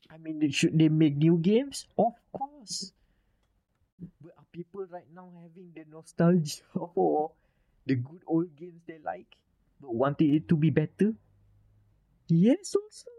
[0.09, 1.87] I mean, they- should they make new games?
[1.97, 2.91] Of course.
[4.21, 7.31] But are people right now having the nostalgia for
[7.85, 9.35] the good old games they like,
[9.81, 11.15] but wanting it to be better?
[12.29, 13.09] Yes, also.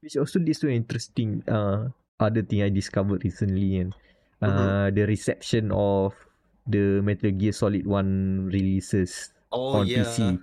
[0.00, 1.88] Which also leads to an interesting uh
[2.20, 3.94] other thing I discovered recently and
[4.42, 6.12] uh the reception of
[6.68, 10.04] the Metal Gear Solid 1 releases Oh on yeah.
[10.04, 10.38] PC.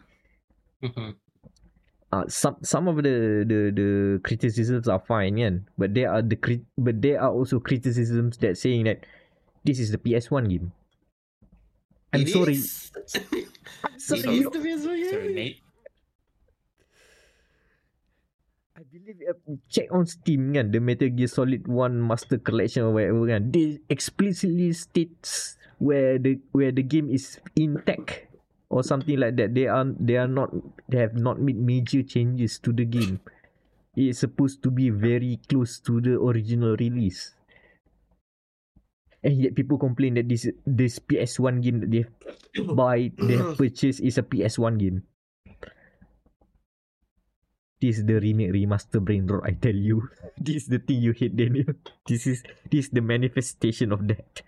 [0.82, 1.18] Mhm.
[2.12, 3.90] Uh, some some of the, the the
[4.24, 5.64] criticisms are fine, yeah.
[5.78, 9.06] But there are the crit- but there are also criticisms that saying that
[9.64, 10.72] this is the PS1 game.
[12.12, 12.54] I'm It sorry.
[12.60, 12.92] is.
[13.84, 14.20] I'm sorry.
[14.20, 15.12] is you- the best one, yeah.
[15.12, 15.58] Sorry, mate.
[18.76, 19.38] I believe uh,
[19.70, 23.52] check on Steam kan, the Metal Gear Solid 1 Master Collection or whatever kan.
[23.54, 28.31] They explicitly states where the where the game is intact
[28.72, 29.52] or something like that.
[29.52, 30.56] They are they are not
[30.88, 33.20] they have not made major changes to the game.
[34.00, 37.36] It is supposed to be very close to the original release.
[39.22, 42.08] And yet people complain that this this PS1 game that they
[42.80, 45.04] buy they have purchased is a PS1 game.
[47.82, 50.08] This is the remake remaster brain rot, I tell you.
[50.42, 51.76] This is the thing you hate, Daniel.
[52.08, 54.42] This is this is the manifestation of that.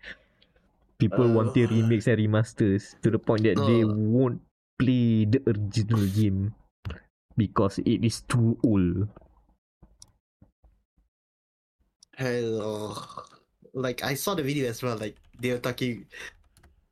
[0.99, 1.75] People wanting Uh.
[1.75, 3.91] remakes and remasters to the point that they Uh.
[3.91, 4.39] won't
[4.79, 6.53] play the original game
[7.38, 9.10] because it is too old.
[12.17, 12.93] Hello.
[13.73, 14.97] Like I saw the video as well.
[14.97, 16.06] Like they were talking,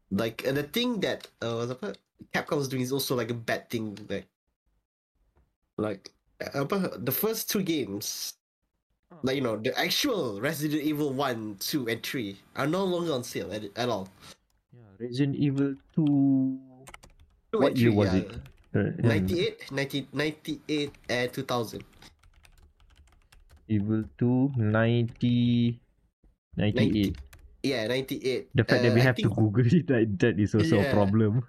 [0.09, 1.93] like and the thing that uh, what's apa,
[2.33, 3.97] Capcom was doing is also like a bad thing.
[4.09, 4.25] Like,
[5.77, 6.09] like
[6.57, 8.33] apa, the first two games,
[9.24, 13.24] like you know the actual Resident Evil one, two, and three are no longer on
[13.24, 14.08] sale at, at all.
[14.74, 16.60] Yeah, Resident Evil 2
[17.52, 18.24] Two What year was yeah.
[18.24, 18.32] it?
[18.71, 21.84] uh, 98, 90, 98, and 2000.
[23.67, 25.80] Evil 2 90
[26.56, 27.17] 98.
[27.63, 28.50] Yeah, 98.
[28.56, 30.80] The fact that Uh, we I have to think- Google it, that, that is also
[30.80, 30.93] a Yeah.
[30.95, 31.43] problem.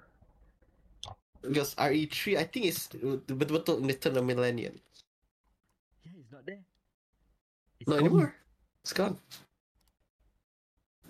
[1.43, 2.87] Because RE3, I think it's
[3.27, 4.79] betul-betul in the turn of millennium.
[7.83, 8.07] It's Not gone.
[8.07, 8.31] anymore.
[8.87, 9.17] It's gone.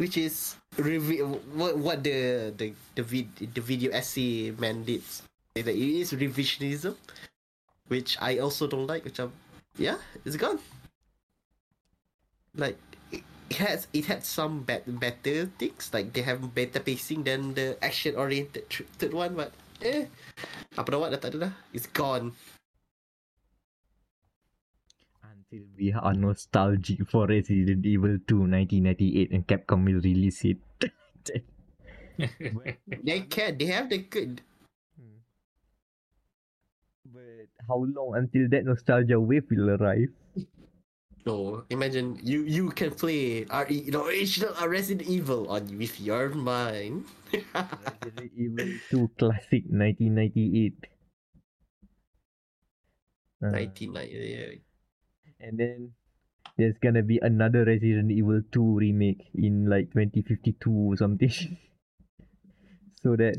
[0.01, 1.21] Which is revi-
[1.53, 5.05] what what the the the, vid- the video essay man did.
[5.53, 6.97] That it is revisionism,
[7.93, 9.05] which I also don't like.
[9.05, 9.37] Which I'm,
[9.77, 10.57] yeah, it's gone.
[12.57, 12.81] Like
[13.13, 13.21] it
[13.53, 17.77] it has it had some bad better things like they have better pacing than the
[17.85, 18.65] action oriented
[18.97, 19.53] third one, but
[19.85, 20.09] eh,
[20.73, 21.55] apa dah buat dah tak ada dah.
[21.77, 22.33] It's gone.
[25.53, 30.57] Until we are nostalgic for Resident Evil 2 1998 and Capcom will release it.
[33.05, 33.59] They can.
[33.59, 34.41] They have the good.
[34.97, 35.21] Hmm.
[37.05, 40.09] but how long until that nostalgia wave will arrive?
[41.27, 47.05] No, imagine you you can play RE the original Resident Evil on with your mind.
[47.33, 50.81] Resident Evil 2 Classic 1998.
[53.45, 54.72] Uh, 99.
[55.43, 55.93] And then
[56.57, 61.31] there's gonna be another Resident Evil 2 remake in like 2052 or something.
[63.03, 63.37] so that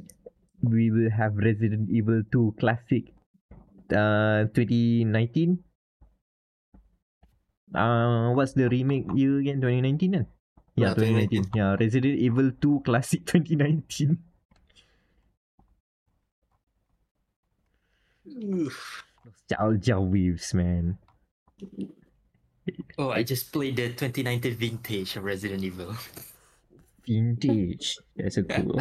[0.62, 3.08] we will have Resident Evil 2 Classic
[3.96, 5.64] uh 2019.
[7.74, 9.62] Uh what's the remake year again?
[9.62, 10.28] 2019 then?
[10.76, 11.52] Yeah, Ah, 2019.
[11.56, 14.18] Yeah, Resident Evil 2 Classic 2019.
[18.28, 19.04] Oof.
[19.26, 20.98] Nostalgia waves, man.
[22.98, 25.96] Oh, I just played the 2019 vintage of Resident Evil.
[27.06, 27.98] Vintage.
[28.16, 28.80] That's a cool.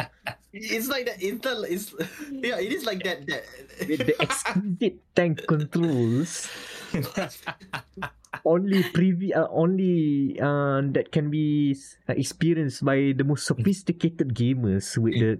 [0.53, 1.19] It's like that.
[1.19, 1.87] It's, the, it's
[2.31, 2.59] yeah.
[2.59, 3.27] It is like that.
[3.27, 3.43] that.
[3.83, 6.47] With the exquisite tank controls,
[8.45, 11.75] only previ- uh, only uh, that can be
[12.07, 15.33] uh, experienced by the most sophisticated gamers with the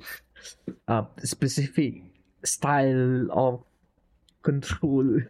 [0.88, 2.04] uh, specific
[2.44, 3.64] style of
[4.41, 5.22] control.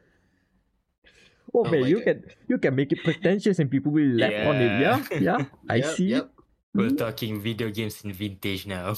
[1.54, 2.06] Oh, Oh man, you God.
[2.06, 2.18] can
[2.50, 4.74] you can make it pretentious and people will laugh on it.
[4.82, 5.40] Yeah, yeah,
[5.70, 6.10] I Yep, see.
[6.18, 6.34] yep.
[6.74, 6.98] We're mm.
[6.98, 8.98] talking video games in vintage now.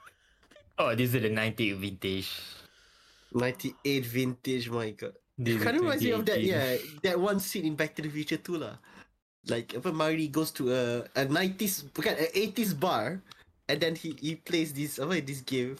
[0.80, 2.32] oh, this is the 90 vintage.
[3.36, 3.76] 98
[4.08, 4.70] vintage.
[4.72, 5.12] My God.
[5.36, 6.40] This Kind of reminds me of that.
[6.40, 8.80] Yeah, that one scene in Back to the Future too, lah.
[9.44, 10.82] Like, if Marty goes to a
[11.12, 13.20] a 90s, bukan, a 80s bar,
[13.68, 15.76] and then he he plays this oh, apa this game.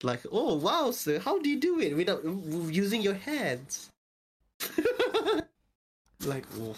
[0.00, 2.24] Like, oh wow, sir, how do you do it without
[2.72, 3.92] using your hands?
[6.24, 6.76] like, oh.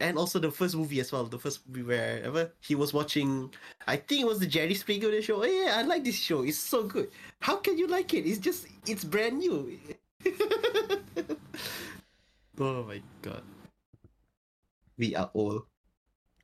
[0.00, 1.24] And also the first movie as well.
[1.24, 3.54] The first movie where ever he was watching,
[3.86, 5.42] I think it was the Jerry Springer show.
[5.42, 6.42] Oh yeah, I like this show.
[6.42, 7.10] It's so good.
[7.40, 8.26] How can you like it?
[8.26, 9.78] It's just it's brand new.
[12.58, 13.42] oh my god.
[14.98, 15.64] We are all.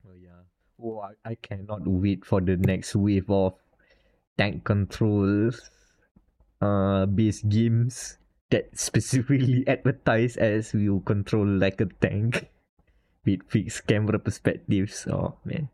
[0.07, 0.47] Oh yeah.
[0.83, 3.55] Oh, I, I cannot wait for the next wave of
[4.39, 5.71] tank controls,
[6.63, 8.17] uh, based games
[8.51, 12.49] that specifically advertise as will control like a tank
[13.25, 15.07] with fixed camera perspectives.
[15.09, 15.69] Oh man.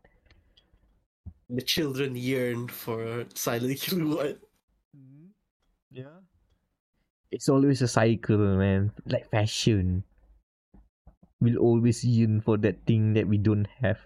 [1.49, 4.35] The children yearn for Silent Hill 1.
[5.91, 6.19] Yeah.
[7.31, 8.91] It's always a cycle, man.
[9.05, 10.03] Like fashion.
[11.39, 13.99] We'll always yearn for that thing that we don't have.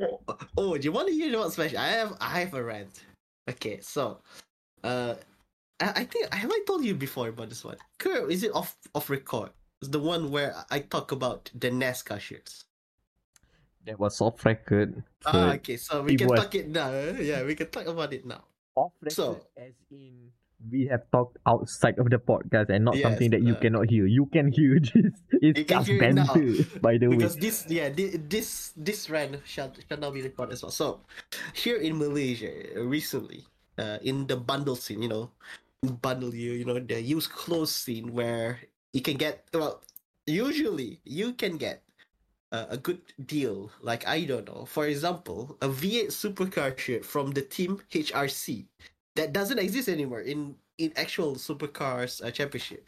[0.00, 0.20] Oh,
[0.56, 1.74] oh, do you want to hear about Smash?
[1.74, 3.04] I have I have a rant.
[3.48, 4.20] Okay, so
[4.84, 5.14] uh
[5.80, 7.76] I, I think have I told you before about this one?
[7.98, 9.50] Kurt, is it off off record?
[9.80, 12.64] It's the one where I talk about the NASCAR shirts.
[13.84, 15.04] That was off record.
[15.24, 16.90] Ah, okay, so we can was- talk it now.
[17.20, 18.42] Yeah, we can talk about it now.
[18.74, 20.32] off record So- as in
[20.72, 23.90] we have talked outside of the podcast and not Yes, something that you uh, cannot
[23.92, 24.06] hear.
[24.08, 25.12] You can hear this.
[25.44, 27.20] It's just banter, by the way.
[27.20, 30.72] Because this, yeah, thi- this this rant shall, shall now be recorded as well.
[30.72, 31.04] So,
[31.52, 32.48] here in Malaysia,
[32.82, 33.44] recently,
[33.76, 35.30] uh, in the bundle scene, you know,
[35.82, 38.60] bundle you, you know, the use clothes scene where
[38.92, 39.82] you can get, well,
[40.26, 41.82] usually you can get
[42.52, 43.70] uh, a good deal.
[43.80, 48.66] Like, I don't know, for example, a V8 supercar shirt from the team HRT
[49.14, 52.86] that doesn't exist anymore in, in actual supercars uh, championship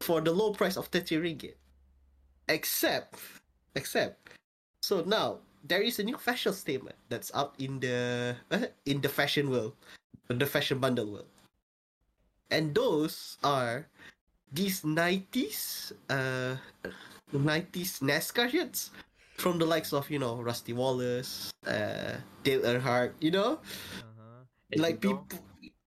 [0.00, 1.54] for the low price of 30 ringgit
[2.48, 3.14] except
[3.74, 4.30] except
[4.82, 8.34] so now there is a new fashion statement that's out in the
[8.86, 9.74] in the fashion world
[10.28, 11.28] the fashion bundle world
[12.50, 13.86] and those are
[14.52, 16.56] these 90s uh
[17.32, 18.90] 90s NASCAR shirts
[19.36, 23.60] from the likes of you know Rusty Wallace uh Dale Earnhardt you know
[24.72, 25.40] And like you know, people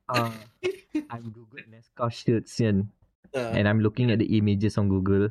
[0.09, 0.33] uh,
[1.13, 2.89] I'm Google NASCAR shirts and,
[3.37, 5.29] uh, and I'm looking at the images on Google.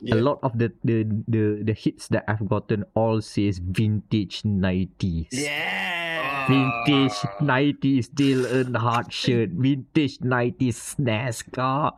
[0.00, 0.16] yeah.
[0.16, 5.28] A lot of the, the the the hits that I've gotten all says vintage 90s.
[5.30, 6.15] yeah
[6.46, 9.50] Vintage 90s Dale Earnhardt shirt.
[9.50, 11.92] Vintage 90s NASCAR.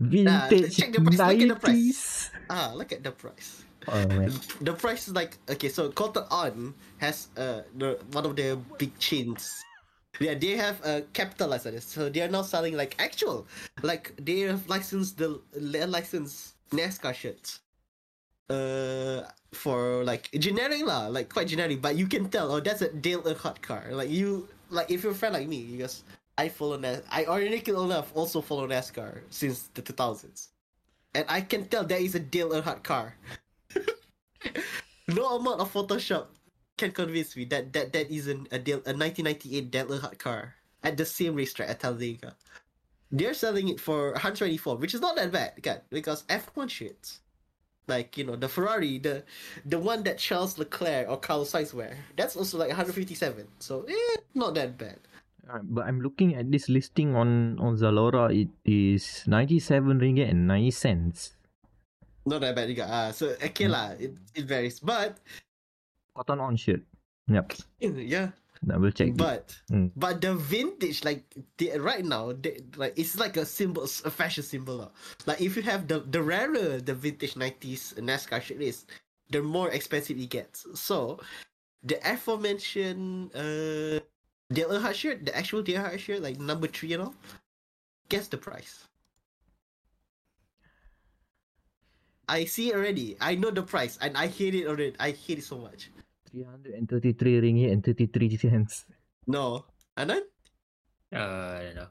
[0.00, 2.30] Vintage check the price, look at the price.
[2.30, 2.30] 90s.
[2.50, 4.04] ah look at the price Oh
[4.60, 8.98] the price is like okay so Cotton On has uh the one of the big
[8.98, 9.62] chains
[10.18, 13.46] yeah they have uh capitalized on this so they are now selling like actual
[13.82, 17.60] like they have licensed the they licensed NASCAR shirts
[18.50, 19.22] uh
[19.52, 23.22] for like generic lah like quite generic but you can tell oh that's a Dale
[23.22, 26.04] Earnhardt car like you like if you're a fan like me because
[26.38, 30.48] I follow NAS I ironically enough also follow NASCAR since the 2000s
[31.14, 33.16] and I can tell there is a Dale Earnhardt car
[35.08, 36.26] no amount of Photoshop
[36.76, 40.96] can convince me that that, that isn't a Dale, a 1998 Dale Earnhardt car at
[40.96, 42.36] the same racetrack at Talladega.
[43.10, 45.80] They're selling it for 124, which is not that bad, kan?
[45.90, 47.20] Because F1 shirts,
[47.88, 49.22] like you know the Ferrari, the
[49.64, 53.46] the one that Charles Leclerc or Carlos Sainz wear, that's also like 157.
[53.58, 54.98] So eh, not that bad.
[55.46, 58.34] But I'm looking at this listing on on Zalora.
[58.34, 61.38] It is 97 ringgit and 90 cents.
[62.26, 62.90] Not that bad, juga.
[62.90, 65.22] Ah, so okay lah, it, it varies, but
[66.18, 66.82] Cotton on shirt.
[67.30, 67.54] Yep.
[67.82, 68.34] yeah,
[68.64, 69.16] Double check.
[69.16, 69.90] but Mm.
[69.96, 71.24] but the vintage like
[71.58, 74.90] the, right now they, like it's like a symbol a fashion symbol lah.
[75.26, 78.86] like if you have the the rarer the vintage 90s NASCAR shirt is
[79.30, 80.66] the more expensive it gets.
[80.78, 81.18] So,
[81.82, 83.98] the aforementioned uh,
[84.52, 87.14] Dale Earnhardt shirt, the actual Dale Earnhardt shirt, like number three and all,
[88.08, 88.86] guess the price.
[92.28, 93.16] I see it already.
[93.20, 94.94] I know the price, and I hate it already.
[94.98, 95.90] I hate it so much.
[96.44, 98.84] 333 ringgit and 33 cents.
[99.26, 99.64] No,
[99.96, 100.22] and then
[101.12, 101.88] Uh, I don't know.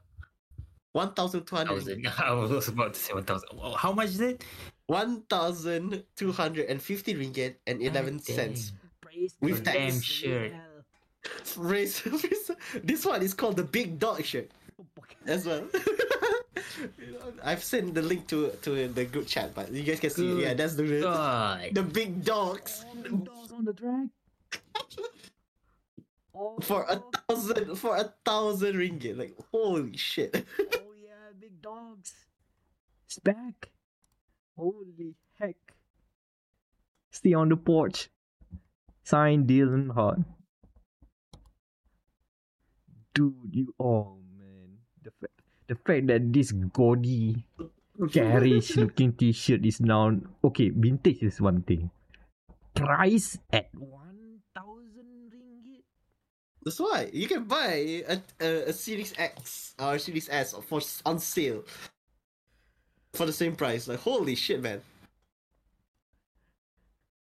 [0.92, 1.82] one thousand two hundred.
[1.82, 2.08] Thousand.
[2.20, 3.50] I was about to say one thousand.
[3.78, 4.44] How much is it?
[4.88, 8.74] One thousand two hundred and fifty ringgit and eleven cents.
[9.02, 9.78] Praise With the tax.
[9.78, 10.52] Damn shirt.
[11.58, 12.04] Raise-
[12.84, 14.52] this one is called the Big Dog shirt
[15.26, 15.66] as well.
[17.44, 20.28] I've sent the link to to the group chat, but you guys can see.
[20.32, 20.38] it.
[20.44, 21.72] Yeah, that's the God.
[21.74, 24.08] the big dogs Oh, big dogs on the track.
[26.38, 29.18] Oh, for a thousand for a thousand ringgit.
[29.18, 30.36] Like holy shit!
[30.60, 32.12] oh yeah, big dogs.
[33.08, 33.72] It's back.
[34.58, 35.56] Holy heck.
[37.12, 38.10] Stay on the porch.
[39.04, 40.26] Signed Dale Earnhardt.
[43.14, 44.76] Dude, you oh man.
[45.04, 47.46] The fact the fact that this gaudy
[48.12, 50.12] garish looking t-shirt is now
[50.44, 51.90] okay, vintage is one thing.
[52.76, 54.05] Price at one.
[56.66, 57.10] That's why.
[57.14, 61.64] You can buy a, a, a Series X or Series S for on sale.
[63.14, 63.88] For the same price.
[63.88, 64.82] Like holy shit, man!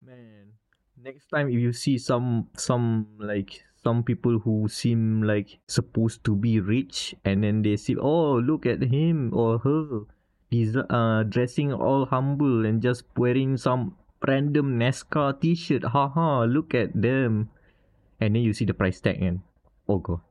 [0.02, 0.56] Man,
[0.96, 6.36] next time if you see some some like some people who seem like supposed to
[6.36, 10.08] be rich and then they see oh look at him or her.
[10.50, 15.84] He's uh dressing all humble and just wearing some random NASCAR t-shirt.
[15.84, 17.50] Haha look at them
[18.24, 19.43] and then you see the price tag and
[19.88, 20.21] oh god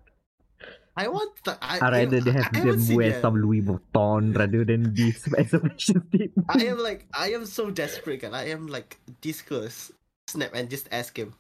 [0.93, 1.33] I want.
[1.49, 3.25] The, I, I rather they have I them wear that.
[3.25, 7.49] some Louis Vuitton rather than this as a fashion statement I am like I am
[7.49, 8.37] so desperate kan.
[8.37, 9.89] I am like this close.
[10.29, 11.33] Snap and just ask him.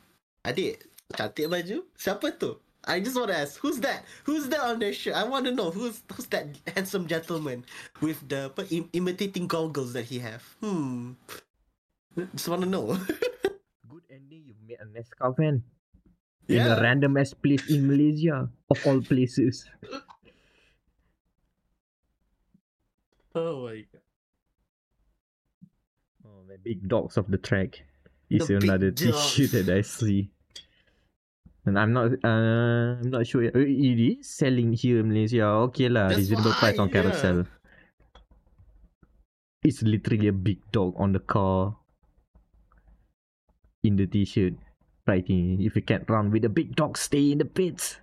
[0.48, 1.84] Adik, cantik baju?
[2.00, 2.56] Siapa tu?
[2.88, 4.08] I just want to ask, who's that?
[4.24, 5.14] Who's that on their shirt?
[5.14, 7.62] I want to know who's who's that handsome gentleman
[8.00, 10.42] with the im- imitating goggles that he have.
[10.64, 11.20] Hmm.
[12.34, 12.96] Just want to know.
[13.92, 15.60] Good ending, you've met a NASCAR fan.
[16.48, 16.80] In a yeah.
[16.80, 19.64] random ass place in Malaysia, of all places.
[23.34, 24.02] Oh my god.
[26.26, 27.80] Oh, the big dogs of the track
[28.28, 30.30] is The another t-shirt that I see.
[31.64, 33.44] And I'm not, uh, I'm not sure.
[33.44, 35.46] uh, It is selling here in Malaysia.
[35.70, 37.46] Okay lah, That's reasonable price why, on Carousell.
[39.64, 41.78] It's literally a big dog on the car.
[43.82, 44.54] In the t-shirt.
[45.06, 47.98] Writing, if you can't run with the big dog, stay in the pits.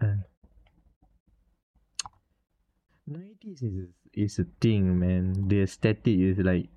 [0.00, 0.16] Uh,
[3.08, 5.48] 90s is, is a thing, man.
[5.48, 6.68] The aesthetic is like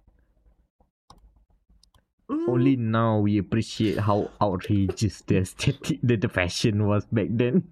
[2.30, 2.50] Mm.
[2.50, 7.68] only now we appreciate how outrageous the aesthetic, the, the fashion was back then.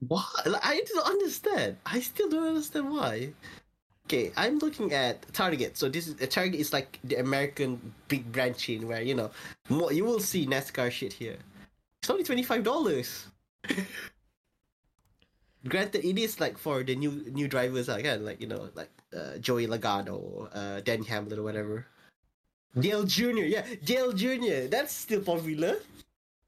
[0.00, 0.26] What?
[0.46, 1.76] Like, I don't understand.
[1.86, 3.34] I still don't understand why.
[4.08, 5.76] Okay, I'm looking at Target.
[5.76, 7.76] So this is Target is like the American
[8.08, 9.28] big brand chain where you know
[9.68, 11.36] more you will see NASCAR shit here.
[12.00, 13.28] It's only twenty five dollars.
[15.68, 19.36] Granted, it is like for the new new drivers again, like you know, like uh,
[19.44, 21.84] Joey Logano, uh, Denny Hamlin or whatever.
[22.80, 23.44] Dale Jr.
[23.44, 24.72] Yeah, Dale Jr.
[24.72, 25.76] That's still popular.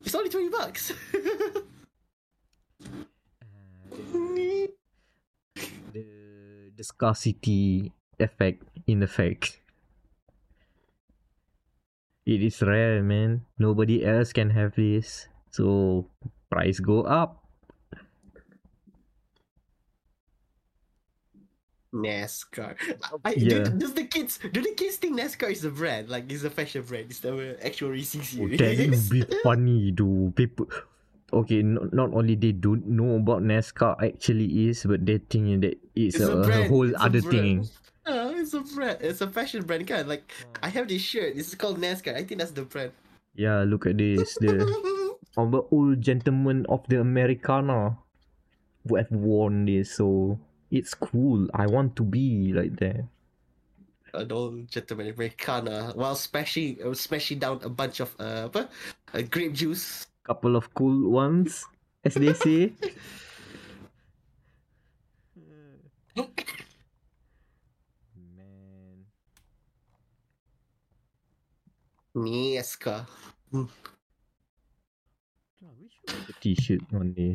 [0.01, 0.97] It's only twenty bucks.
[6.81, 9.61] the scarcity effect in effect.
[12.25, 13.45] It is rare, man.
[13.59, 16.09] Nobody else can have this, so
[16.49, 17.45] price go up.
[21.93, 22.79] NASCAR.
[23.25, 23.65] I, Yeah.
[23.69, 26.09] do, does the kids do the kids think NASCAR is a brand?
[26.09, 27.11] Like it's a fashion brand?
[27.11, 30.33] It's the actual racing Oh, that would be funny, though.
[30.35, 30.71] People,
[31.33, 35.79] okay, no, not only they don't know about NASCAR actually is, but they think that
[35.95, 37.67] it's, It's a, a a whole it's other brand.
[37.67, 37.69] thing.
[38.07, 38.99] Uh, it's a brand.
[39.01, 39.87] It's a fashion brand.
[39.87, 41.37] Kind like I have this shirt.
[41.37, 42.17] It's called NASCAR.
[42.17, 42.93] I think that's the brand.
[43.35, 44.35] Yeah, look at this.
[44.41, 44.67] The
[45.37, 47.99] of old gentleman of the Americana
[48.89, 50.39] who have worn this, so
[50.71, 51.47] it's cool.
[51.55, 53.07] I want to be like that.
[54.13, 58.67] An old gentleman Americana while smashing uh, smashing down a bunch of uh, apa?
[59.15, 60.10] Uh, grape juice.
[60.31, 61.67] Couple of cool ones,
[62.07, 62.71] as they say.
[68.15, 69.11] Man,
[72.15, 73.11] NASCAR.
[73.51, 73.67] we
[75.91, 77.35] should make a T-shirt one day.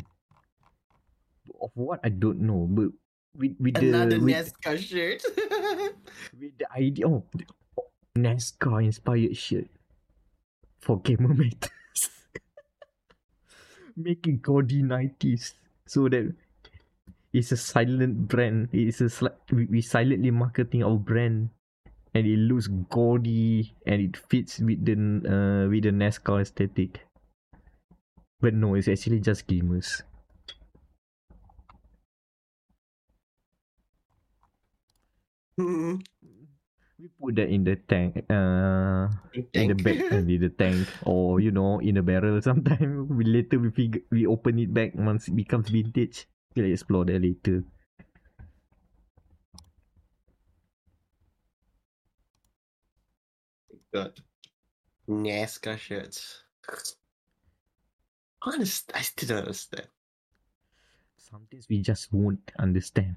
[1.60, 2.96] Of what I don't know, but
[3.36, 5.20] with with the Another with, NASCAR shirt.
[6.40, 7.44] with the idea oh, the-
[8.16, 9.68] NASCAR inspired shirt
[10.80, 11.76] for gamer matters.
[13.98, 16.34] Making gaudy 90s so that
[17.34, 18.70] it's a silent brand.
[18.74, 19.10] It's a
[19.52, 21.50] we, we silently marketing our brand
[22.14, 27.02] and it looks gaudy and it fits with the uh, with the NASCAR aesthetic.
[28.40, 30.04] But no, it's actually just gamers.
[35.58, 35.96] Hmm.
[37.06, 39.14] We put that in the tank, uh,
[39.54, 42.42] in the back, in the tank, or you know, in a barrel.
[42.42, 46.26] Sometime we later we figure we open it back once it becomes vintage.
[46.56, 47.62] We'll explore that later.
[53.94, 54.18] God.
[55.08, 56.42] NASCAR shirts.
[58.42, 59.90] Honest, I still don't understand.
[61.22, 63.16] Some things we just won't understand.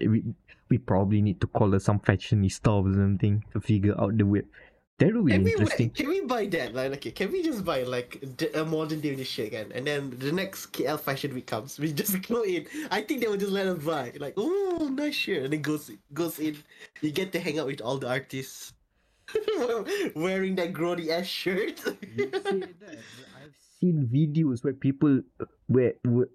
[0.00, 0.24] Eh, we
[0.68, 4.42] we probably need to call her some fashionista or something to figure out the way.
[4.98, 5.90] That would be Can we, interesting.
[5.90, 6.72] can we buy that?
[6.74, 8.24] Like, okay, can we just buy like
[8.54, 12.16] a modern day shirt again, and then the next KL Fashion Week comes, we just
[12.28, 12.66] go in.
[12.90, 14.12] I think they will just let us buy.
[14.18, 16.56] Like, oh, nice shirt, and it goes goes in.
[17.02, 18.72] You get to hang out with all the artists
[20.16, 21.76] wearing that grody ass shirt.
[21.84, 22.70] That,
[23.36, 25.20] I've seen videos where people
[25.66, 26.28] where, where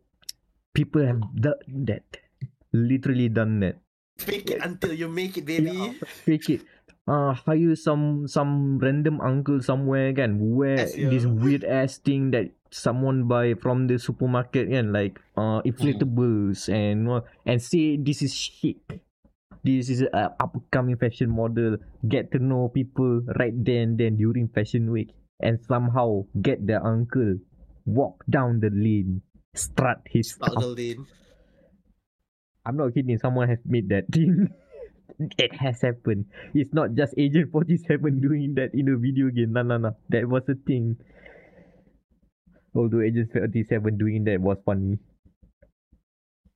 [0.75, 1.55] people have done
[1.89, 2.05] that,
[2.73, 3.79] literally done that.
[4.19, 5.71] Fake it until you make it, baby.
[5.71, 5.93] Yeah,
[6.25, 6.61] fake it.
[7.09, 13.25] Uh, hire some some random uncle somewhere kan wear this weird ass thing that someone
[13.27, 17.19] buy from the supermarket kan like uh inflatables and uh,
[17.49, 19.01] and say this is chic.
[19.63, 21.77] This is a upcoming fashion model.
[22.07, 27.37] Get to know people right then then during fashion week and somehow get the uncle
[27.85, 29.21] walk down the lane,
[29.55, 30.53] strut his stuff.
[30.53, 31.07] the lane.
[32.65, 33.17] I'm not kidding.
[33.17, 34.49] Someone has made that thing.
[35.37, 36.25] it has happened.
[36.53, 39.53] It's not just Agent 47 doing that in a video game.
[39.53, 39.95] No, no, no.
[40.09, 40.97] That was a thing.
[42.75, 44.99] Although Agent 47 doing that was funny.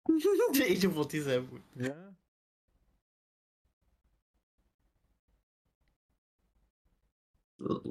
[0.08, 1.48] the age of 47.
[1.76, 1.90] Yeah.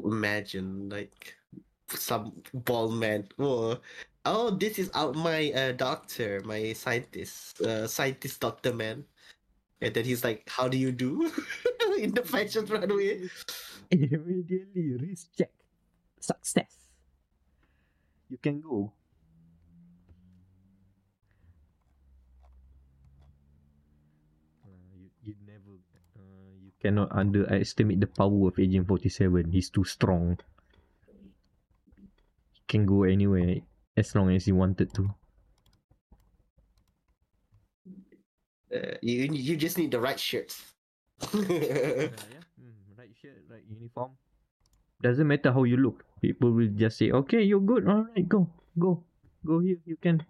[0.04, 1.34] Imagine, like,
[1.88, 3.26] some bald man.
[3.38, 3.78] Oh,
[4.24, 9.04] oh this is out my uh, doctor, my scientist, uh, scientist doctor man.
[9.80, 11.30] And then he's like, How do you do?
[12.00, 13.28] In the fashion runway.
[13.90, 15.52] Immediately risk check.
[16.20, 16.72] Success.
[18.30, 18.92] You can go.
[24.64, 25.76] Uh, you, you never
[26.16, 29.52] uh, you cannot underestimate the power of Agent 47.
[29.52, 30.38] He's too strong.
[32.52, 33.60] He can go anywhere
[33.96, 35.10] as long as he wanted to.
[38.74, 40.74] Uh, you you just need the right shirts.
[41.30, 42.10] yeah.
[42.58, 44.18] Mm, right shirt, right uniform.
[45.00, 46.02] Doesn't matter how you look.
[46.20, 47.86] People will just say, okay, you're good.
[47.86, 48.50] All right, go.
[48.78, 49.04] Go.
[49.46, 49.78] Go here.
[49.84, 50.24] You can.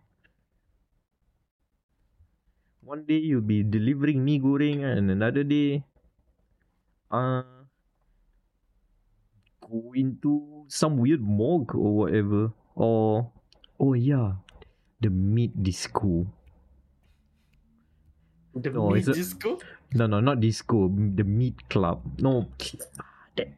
[2.82, 5.84] One day you'll be delivering mee goreng and another day
[7.10, 7.42] uh
[9.62, 12.52] go into some weird morgue or whatever.
[12.74, 13.32] Or
[13.80, 14.40] oh yeah.
[15.00, 16.26] The meat disco.
[18.54, 19.58] the No, meat it's a- disco.
[19.94, 20.88] No, no, not disco.
[20.90, 22.02] The meat club.
[22.18, 22.48] No,
[23.36, 23.48] that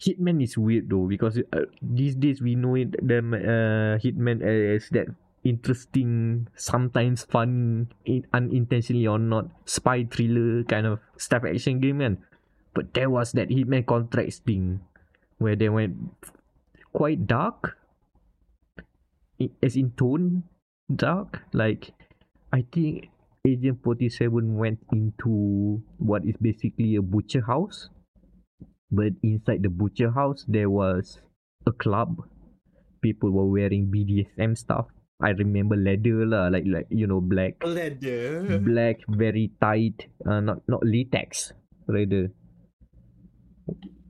[0.00, 4.88] Hitman is weird though because uh, these days we know it them uh, Hitman as
[4.92, 5.08] that
[5.44, 12.18] interesting, sometimes fun, in, unintentionally or not, spy thriller kind of stuff action game kan.
[12.74, 14.80] But there was that Hitman contracts thing
[15.38, 15.96] where they went
[16.92, 17.78] quite dark,
[19.62, 20.44] as in tone,
[20.94, 21.42] dark.
[21.52, 21.92] Like
[22.52, 23.08] I think
[23.46, 27.88] Agent 47 went into what is basically a butcher house.
[28.90, 31.18] But inside the butcher house, there was
[31.66, 32.22] a club.
[33.02, 34.86] People were wearing BDSM stuff.
[35.22, 38.58] I remember leather lah, like like you know black, Leather.
[38.60, 40.06] black, very tight.
[40.28, 41.52] Uh, not not latex,
[41.88, 42.28] rather.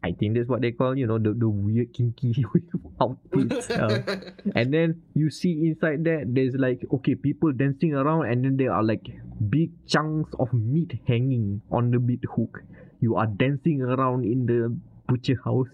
[0.05, 2.45] I think that's what they call you know the the weird kinky
[3.01, 3.71] outfits.
[3.71, 4.01] uh.
[4.55, 8.73] And then you see inside that there's like okay people dancing around and then there
[8.73, 9.03] are like
[9.51, 12.63] big chunks of meat hanging on the meat hook.
[13.01, 14.71] You are dancing around in the
[15.09, 15.69] butcher house.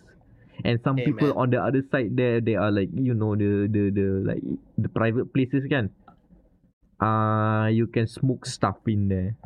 [0.64, 1.36] And some Hey, people man.
[1.36, 4.42] on the other side there they are like you know the the the like
[4.78, 5.90] the private places kan.
[7.02, 9.36] Uh you can smoke stuff in there.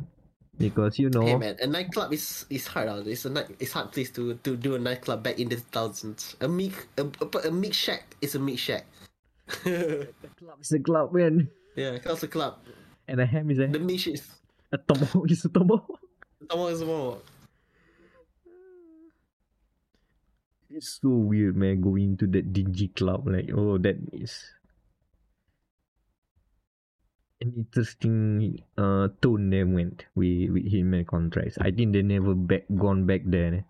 [0.57, 2.89] Because you know Hey man, a nightclub is is hard.
[2.89, 3.05] Uh.
[3.05, 3.53] It's a night.
[3.59, 6.35] It's hard place to to do a nightclub back in the thousands.
[6.41, 8.85] A meat a, a, a meat shack is a meat shack.
[9.63, 11.47] the club is a club man.
[11.77, 12.57] yeah, it's a club.
[13.07, 14.25] And a ham is a The meat is
[14.71, 15.99] A tomahawk is a tomahawk.
[16.49, 17.17] Tomahawk is a more.
[20.69, 21.79] It's so weird, man.
[21.79, 24.43] Going to that dingy club, like, oh, that is
[27.41, 31.57] an interesting uh tone they went with with Hitman contracts.
[31.61, 33.53] I think they never back gone back there.
[33.53, 33.65] eh.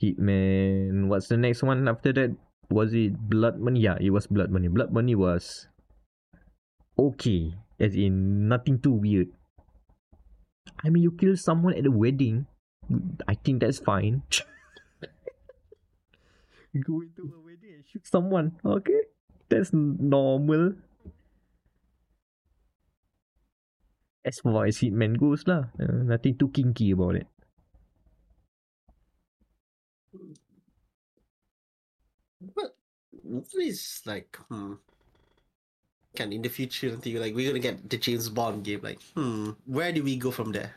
[0.00, 1.06] Hitman.
[1.08, 2.34] What's the next one after that?
[2.70, 3.80] Was it Blood Money?
[3.80, 4.68] Yeah, it was Blood Money.
[4.68, 5.68] Blood Money was
[6.98, 9.28] okay, as in nothing too weird.
[10.82, 12.46] I mean, you kill someone at a wedding.
[13.28, 14.22] I think that's fine.
[16.72, 18.56] Go into a wedding and shoot someone.
[18.64, 19.02] Okay,
[19.48, 20.72] that's normal.
[24.24, 27.26] As far as Hitman goes lah, uh, nothing too kinky about it.
[32.40, 32.76] But
[33.22, 34.74] what is like, hmm.
[36.14, 38.80] Can in the future, until like we're gonna get the James Bond game.
[38.82, 40.74] Like, hmm, where do we go from there?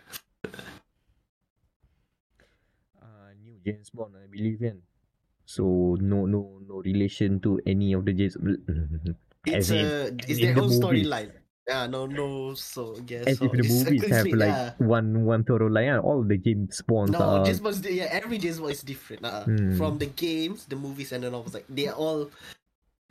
[3.02, 4.82] Uh, new James Bond, I believe in.
[5.46, 8.38] So no, no, no relation to any of the James.
[9.46, 11.08] It's in- a as it's their the own movies.
[11.10, 11.32] storyline.
[11.68, 12.54] Yeah, no, no.
[12.54, 13.46] So I guess As so.
[13.46, 14.74] if the movies have complete- like yeah.
[14.78, 15.98] one one thorough line.
[15.98, 19.26] All the James Bonds No, are James Bond's yeah, every James Bond is different.
[19.26, 19.74] Uh, Hmm.
[19.78, 22.30] From the games, the movies, and the novels, like they are all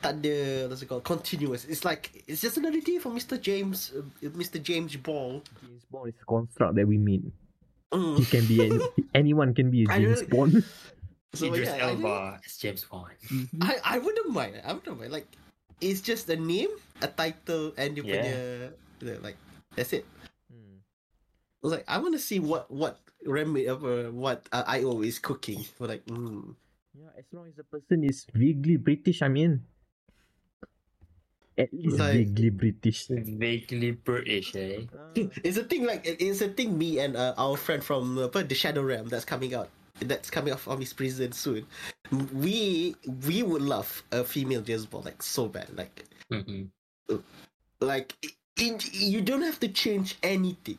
[0.05, 1.65] tak ada what's it called continuous.
[1.67, 3.41] It's like it's just another day for Mr.
[3.41, 4.07] James, uh,
[4.39, 4.63] Mr.
[4.63, 5.43] James Bond.
[5.59, 7.27] James Bond is a construct that we made.
[7.91, 8.19] Mm.
[8.19, 8.79] He can be any,
[9.19, 10.53] anyone can be a I James really- Bond.
[11.35, 13.11] So Idris yeah, I, Elba as James Bond.
[13.67, 14.63] I I wouldn't mind.
[14.63, 15.11] I wouldn't mind.
[15.11, 15.27] Like
[15.81, 16.71] it's just a name,
[17.03, 18.23] a title, and you Yeah.
[18.23, 18.37] punya
[19.01, 19.39] the- like
[19.75, 20.07] that's it.
[20.51, 20.81] Hmm.
[20.81, 25.19] I was like, I want to see what what Remy uh, what uh, IO is
[25.19, 25.65] cooking.
[25.77, 26.55] For like, mm.
[26.95, 29.67] Yeah, as long as the person is vaguely British, I mean.
[31.55, 33.07] At least Like- vaguely British.
[33.11, 34.91] Vaguely British, eh?
[35.47, 36.75] it's a thing like it's a thing.
[36.75, 39.71] Me and uh, our friend from uh, the Shadow Realm that's coming out.
[40.01, 41.67] That's coming out from his prison soon.
[42.35, 45.71] We we would love a female James Bond like so bad.
[45.77, 46.69] Like Mhm.
[47.81, 50.79] like it, it, you don't have to change anything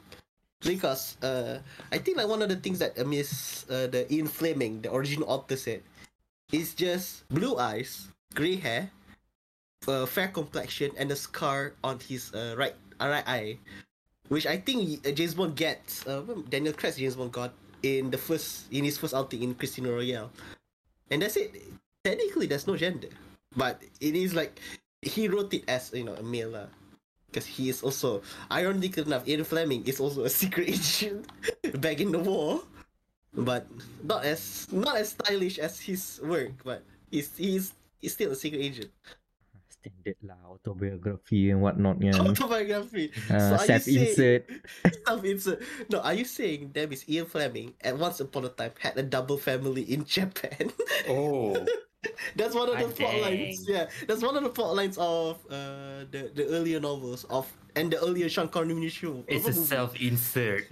[0.61, 1.59] because uh
[1.91, 4.91] I think like one of the things that uh, Miss uh, the Ian Fleming, the
[4.93, 5.82] original author said,
[6.51, 8.91] is just blue eyes, gray hair,
[9.88, 13.57] uh, fair complexion, and a scar on his uh, right uh, right eye,
[14.28, 16.05] which I think uh, James Bond gets.
[16.05, 17.53] Uh, Daniel Craig's James Bond got
[17.86, 20.34] in the first in his first outing in Casino Royale,
[21.14, 21.54] and that's it.
[22.04, 23.14] Technically, there's no gender,
[23.56, 24.60] but it is like
[25.02, 26.68] he wrote it as you know a male lah.
[27.30, 31.28] Because he is also, ironically enough, Ian Fleming is also a secret agent
[31.84, 32.64] back in the war,
[33.36, 33.68] but
[34.02, 36.56] not as not as stylish as his work.
[36.64, 36.82] But
[37.12, 38.90] he's he's he's still a secret agent.
[39.86, 42.02] Standard lah, autobiography and whatnot.
[42.02, 42.18] Yeah.
[42.18, 43.14] Autobiography.
[43.30, 44.42] Uh, so are you saying self-insert.
[45.06, 45.60] self-insert?
[45.94, 49.06] No, are you saying that is Ian Fleming at once upon a time had a
[49.06, 50.74] double family in Japan?
[51.06, 51.54] Oh,
[52.36, 53.62] that's one of the Ah, plot lines.
[53.70, 57.46] Yeah, that's one of the plot lines of uh the the earlier novels of
[57.78, 59.22] and the earlier Sean Connery show.
[59.30, 60.66] it's a self-insert.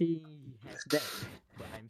[0.00, 0.24] He
[0.64, 1.04] has that.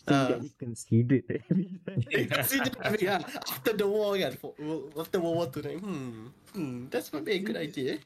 [0.06, 0.28] But I'm saying Uh.
[0.28, 2.02] that he considered every time.
[2.28, 4.54] Consider yeah, after the war, yeah, for,
[4.98, 7.98] after World War Two, like, hmm, hmm, that's probably a good idea.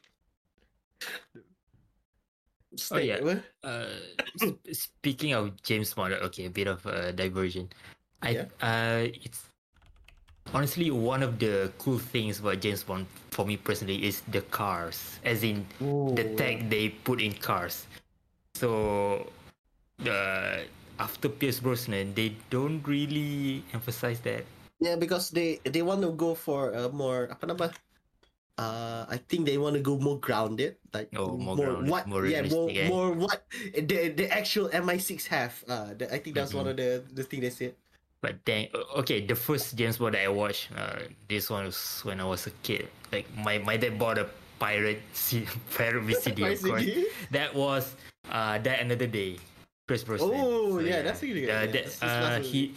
[2.90, 3.38] Oh, yeah.
[3.62, 3.86] Uh,
[4.34, 7.70] sp- speaking of James Bond, okay, a bit of a diversion.
[8.20, 8.46] I Yeah.
[8.60, 9.46] uh, it's
[10.52, 15.20] honestly one of the cool things about James Bond for me personally is the cars,
[15.24, 17.86] as in the tech tag they put in cars.
[18.54, 19.30] So,
[20.02, 20.58] uh,
[20.98, 24.44] after Pierce Brosnan, they don't really emphasize that.
[24.80, 27.66] Yeah, because they they want to go for a more apa nama?
[28.54, 32.06] Uh, I think they want to go more grounded, like Oh, more grounded, what?
[32.06, 32.86] more yeah, more eh?
[32.86, 33.42] more what
[33.74, 35.58] the the actual MI6 have.
[35.66, 37.74] Uh, the, I think that's one of the the thing they said.
[38.22, 42.20] But then, okay, the first James Bond that I watched, uh, this one was when
[42.20, 42.88] I was a kid.
[43.12, 44.26] Like my my dad bought a
[44.58, 45.44] pirate C-
[45.76, 46.86] pirate VCD, of course.
[47.30, 47.94] That was
[48.30, 49.36] uh that another day.
[49.86, 50.30] Pierce Brosnan.
[50.32, 51.36] Oh, yeah, that's a good.
[51.36, 52.74] Yeah, that, uh, he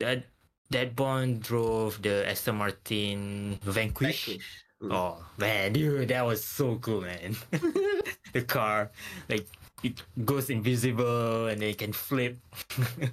[0.00, 0.24] that
[0.70, 4.26] that Bond drove the Aston Martin Vanquish.
[4.26, 4.64] Vanquish.
[4.80, 7.36] Oh man, dude, that was so cool, man.
[8.32, 8.90] the car,
[9.28, 9.46] like
[9.82, 12.38] it goes invisible and then it can flip.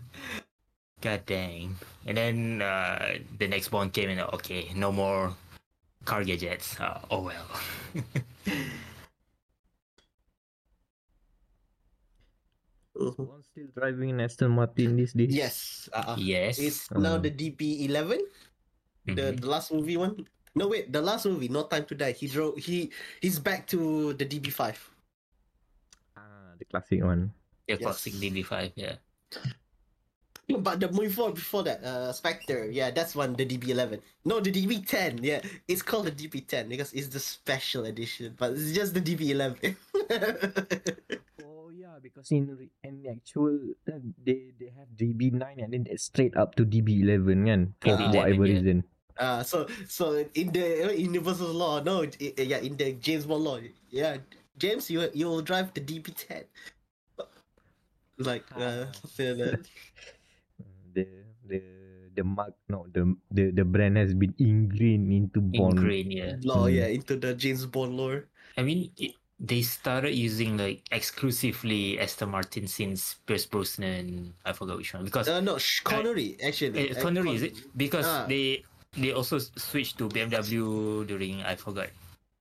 [1.01, 1.75] God dang.
[2.05, 5.33] And then uh, the next Bond came and okay, no more
[6.05, 6.79] car gadgets.
[6.79, 7.49] Uh, oh well.
[12.95, 15.35] One still driving an Aston Martin these days.
[15.35, 15.89] Yes.
[15.91, 16.59] Uh, yes.
[16.59, 17.27] It's now Uh.
[17.27, 18.19] the DB11,
[19.05, 20.23] the, the last movie one.
[20.55, 22.13] No wait, the last movie, No Time to Die.
[22.15, 22.55] He drove.
[22.55, 22.89] He
[23.19, 24.71] he's back to the DB5.
[26.15, 27.33] Ah, the classic one.
[27.67, 27.81] The Yes.
[27.83, 28.95] classic DB5, yeah.
[30.47, 33.99] But the movie before before that, uh, Spectre, yeah, that's one the DB11.
[34.23, 35.19] No, the DB10.
[35.19, 39.75] Yeah, it's called the DB10 because it's the special edition, but it's just the DB11.
[41.95, 42.51] Yeah, because in
[42.83, 43.55] in actual
[43.87, 48.11] uh, they they have DB9 and then it's straight up to DB11 kan for DB11,
[48.19, 48.51] whatever yeah.
[48.59, 48.77] reason.
[49.15, 53.47] uh, so so in the uh, universal law, no, i- yeah, in the James Bond
[53.47, 54.19] law, yeah,
[54.59, 56.43] James, you you will drive the DB10.
[58.19, 59.63] Like uh, something that.
[60.95, 61.07] the
[61.47, 61.59] the
[62.15, 65.79] the mark no the the the brand has been ingrained into Bond.
[65.79, 66.35] Ingrained, yeah.
[66.43, 66.75] law, Mm.
[66.75, 68.27] yeah, into the James Bond lore.
[68.59, 74.33] I mean, it, they started using like exclusively Aston Martin since Pierce Brosnan.
[74.45, 76.91] I forgot which one because Uh, no, Sh- Connery actually.
[76.91, 78.25] uh, Connery is it because Ah.
[78.27, 78.63] they
[78.95, 81.89] they also switched to BMW during I forgot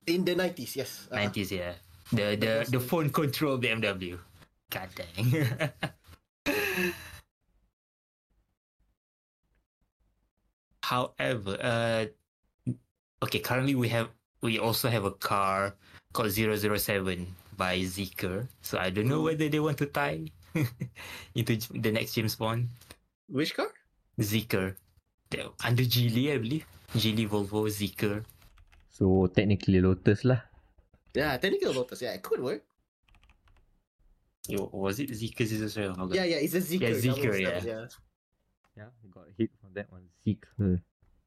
[0.07, 0.75] in the nineties?
[0.75, 1.07] Yes.
[1.11, 1.73] Uh, 90s yeah
[2.15, 4.15] the the the phone control BMW.
[4.71, 5.25] God dang.
[10.83, 12.05] However, uh,
[13.23, 14.09] okay, currently we have
[14.41, 15.75] we also have a car
[16.15, 17.27] called 007
[17.59, 18.47] by Zeekr.
[18.63, 20.23] So I don't know whether they want to tie
[21.35, 22.71] into the next James Bond.
[23.27, 23.67] Which car?
[24.19, 24.79] Zeekr.
[25.59, 26.63] Under Geely, I believe.
[26.95, 28.23] Geely Volvo Zeekr.
[28.87, 30.39] So technically Lotus lah.
[31.11, 31.99] Yeah, technical Lotus.
[31.99, 32.63] Yeah, it could work.
[34.47, 35.91] Yo, Was it Zeekr 007?
[35.91, 36.15] I forgot.
[36.15, 36.95] Yeah, yeah, it's a Zeekr.
[36.95, 37.59] Yeah, Zeekr, 007, yeah.
[37.65, 37.85] yeah.
[38.75, 40.07] Yeah, got hit for that one.
[40.23, 40.79] Seeker.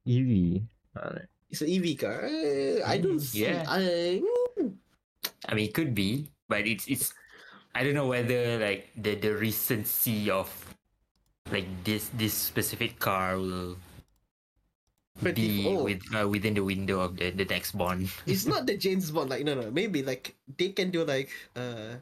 [0.05, 0.61] EV.
[0.97, 1.29] Alright.
[1.49, 2.25] It's an EV car.
[2.25, 3.45] Uh, I don't see.
[3.45, 3.65] yeah.
[3.67, 4.21] I,
[5.47, 7.13] I mean, it could be, but it's it's.
[7.75, 10.49] I don't know whether like the the recency of
[11.51, 13.77] like this this specific car will
[15.19, 15.83] Pretty- be oh.
[15.83, 18.07] with uh, within the window of the the next Bond.
[18.25, 19.29] it's not the James Bond.
[19.29, 19.67] Like no, no.
[19.71, 21.99] Maybe like they can do like uh,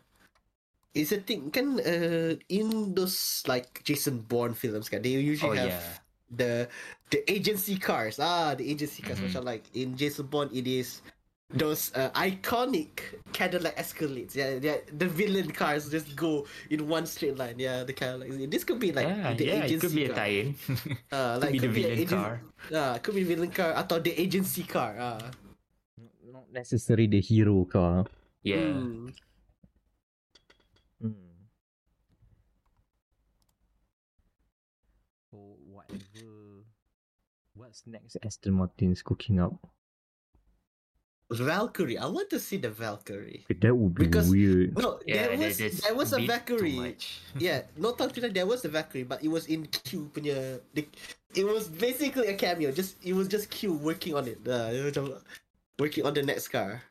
[0.94, 1.50] it's a thing.
[1.50, 5.94] Can uh in those like Jason Bourne films, can they oh usually have yeah,
[6.30, 6.52] the
[7.10, 8.20] the agency cars.
[8.22, 9.42] Ah, the agency cars, which Mhm.
[9.42, 11.02] are like in Jason Bond, it is
[11.50, 14.36] those uh, iconic Cadillac Escalades.
[14.36, 17.56] Yeah, yeah, the villain cars just go in one straight line.
[17.58, 19.64] Yeah, the kind of like this could be like yeah, the yeah.
[19.64, 20.56] It could be a tie-in.
[21.12, 22.42] Uh, could like be the an villain agen- car.
[22.74, 24.96] Ah, could be villain car atau the agency car.
[25.00, 25.24] Ah,
[26.28, 28.06] Not necessary the hero car.
[28.44, 28.76] Yeah.
[35.32, 35.38] So
[35.72, 36.64] whatever.
[37.54, 39.54] What's next Aston Martin's cooking up?
[41.30, 41.98] Valkyrie.
[41.98, 43.44] I want to see the Valkyrie.
[43.50, 44.78] That would be Because- weird.
[44.78, 46.96] No, Yeah, there was there was a Valkyrie.
[47.38, 50.64] Yeah, no time to there was a Valkyrie, but it was in Q punya.
[50.74, 50.88] The,
[51.36, 52.72] it was basically a cameo.
[52.72, 54.40] Just it was just Q working on it.
[54.48, 55.20] Uh, it was macam
[55.78, 56.82] working on the next car.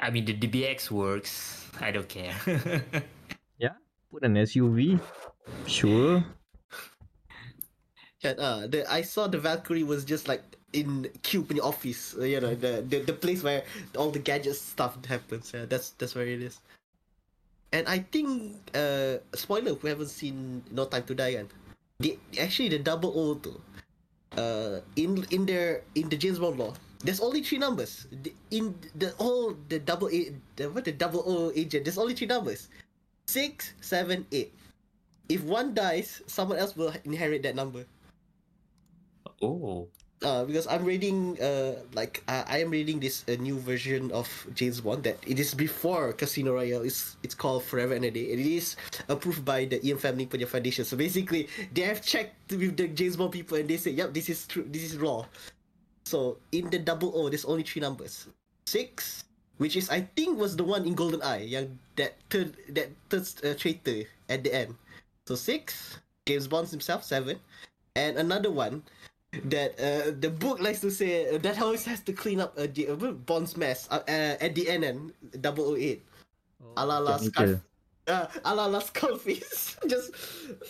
[0.00, 1.68] I mean, the DBX works.
[1.80, 2.32] I don't care.
[3.60, 3.76] Yeah,
[4.08, 4.96] put an SUV.
[5.68, 6.24] Sure.
[8.24, 10.40] Yeah, uh, the I saw the Valkyrie was just like
[10.72, 12.14] in Q in the office.
[12.18, 13.64] Uh, you know, the, the the place where
[13.96, 15.50] all the gadget stuff happens.
[15.54, 16.60] Yeah, that's that's where it is.
[17.72, 21.48] And I think uh spoiler who haven't seen No Time to Die kan.
[22.00, 23.38] The actually the double O.
[24.38, 28.06] Uh in in their in the James Bond law, there's only three numbers.
[28.50, 32.30] In the all the double A the what the double O agent, there's only three
[32.30, 32.70] numbers.
[33.26, 34.54] Six, seven, eight.
[35.30, 37.86] If one dies, someone else will inherit that number.
[39.42, 39.88] oh,
[40.22, 44.28] uh, because I'm reading uh like I, I am reading this a new version of
[44.54, 46.82] James Bond that it is before Casino Royale.
[46.82, 48.32] It's it's called Forever and a Day.
[48.32, 48.76] and It is
[49.08, 50.84] approved by the Ian Fleming Punya Foundation.
[50.84, 54.28] So basically, they have checked with the James Bond people and they say, "Yep, this
[54.28, 54.66] is true.
[54.68, 55.24] This is raw."
[56.04, 58.26] So in the double O, there's only three numbers.
[58.66, 59.24] Six,
[59.58, 63.24] which is I think was the one in Golden Eye, yang that third that third
[63.44, 64.76] uh, traitor at the end.
[65.26, 67.38] So six, James Bond himself seven,
[67.94, 68.82] and another one
[69.32, 72.66] that uh, the book likes to say uh, that always has to clean up a
[72.66, 76.02] uh, Bond's mess uh, uh, at the end and 008.
[76.76, 77.30] ala la technical.
[77.30, 77.60] Scarf.
[78.10, 79.78] Uh, ala la Skullface.
[79.90, 80.10] just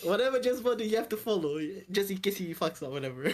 [0.05, 1.57] whatever James Bond do, you have to follow
[1.89, 3.33] just in case he fucks up whatever.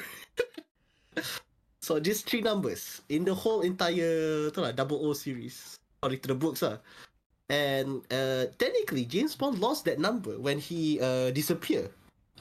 [1.82, 6.28] so just three numbers in the whole entire tu lah, double O series according to
[6.32, 6.80] the books lah.
[7.52, 11.92] And uh, technically James Bond lost that number when he uh, disappeared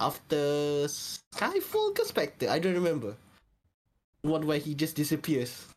[0.00, 2.48] after Skyfall Spectre.
[2.48, 3.16] I don't remember.
[4.22, 5.70] One where he just disappears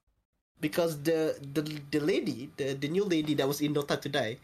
[0.59, 1.61] because the the
[1.91, 4.38] the lady, the the new lady that was in No Time to Die,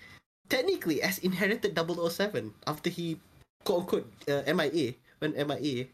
[0.47, 3.19] technically has inherited 007 after he
[3.63, 5.89] quote unquote uh, MIA when MIA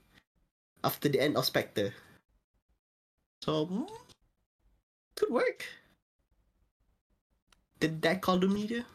[0.84, 1.94] after the end of Spectre.
[3.42, 3.90] So mm,
[5.16, 5.66] could work.
[7.82, 8.86] Did that call the media?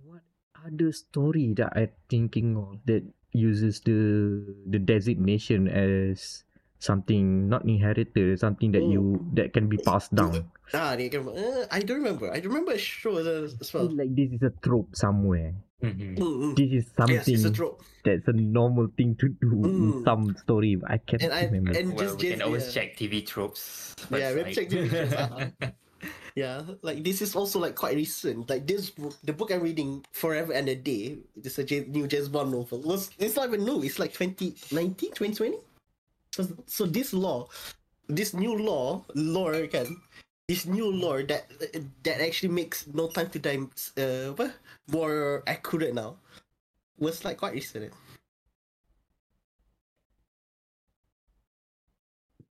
[0.00, 0.24] What
[0.56, 3.04] other story that I'm thinking of that
[3.34, 6.44] uses the the designation as
[6.78, 10.46] something not inherited, something that you that can be passed down.
[10.72, 12.30] Ah, they can, uh, I don't remember.
[12.32, 13.90] I remember a show as, as well.
[13.90, 15.54] like this is a trope somewhere.
[15.82, 16.16] Mhm.
[16.16, 16.52] Mm, mm.
[16.56, 17.82] This is Yes, something it's a trope.
[18.04, 20.04] that's a normal thing to do in Mm.
[20.04, 20.76] some story.
[20.88, 21.72] I can't And I remember.
[21.76, 22.72] and Well, just we can just- always yeah.
[22.82, 23.94] check TV tropes.
[24.10, 24.54] Yeah, we website.
[24.54, 25.50] check TV tropes, uh-huh.
[26.34, 28.50] Yeah, like this is also like quite recent.
[28.50, 32.08] Like this book, the book I'm reading, Forever and a Day, it's a J- new
[32.08, 32.82] James Bond novel.
[32.82, 33.82] Was it's not even new.
[33.82, 35.58] It's like 2019, 2020.
[36.34, 37.46] So, so this law,
[38.08, 39.96] this new law, law again,
[40.48, 41.46] this new law that
[42.02, 43.62] that actually makes No Time to Die
[43.96, 44.34] uh,
[44.90, 46.16] more accurate now,
[46.98, 47.94] was like quite recent.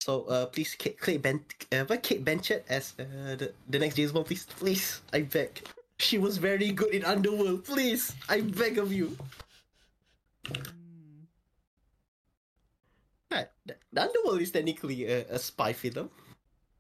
[0.09, 4.11] So uh, please Kate, Kate, ben, uh, Kate Blanchett as uh, the, the next James
[4.11, 5.61] Bond, please, please, I beg.
[5.99, 7.69] She was very good in Underworld.
[7.69, 9.15] Please, I beg of you.
[13.31, 16.09] Yeah, the, the Underworld is technically a, a spy film.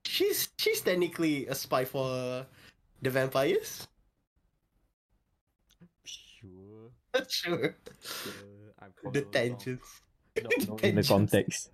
[0.06, 2.46] She's she's technically a spy for
[3.02, 3.86] the vampires.
[6.04, 6.88] Sure.
[7.28, 7.76] sure.
[8.80, 10.00] I'm The tangents.
[10.40, 11.08] Not knowing the Tangents.
[11.08, 11.70] context.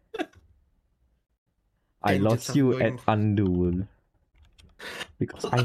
[2.04, 3.88] I lost you at Underworld
[5.18, 5.64] because I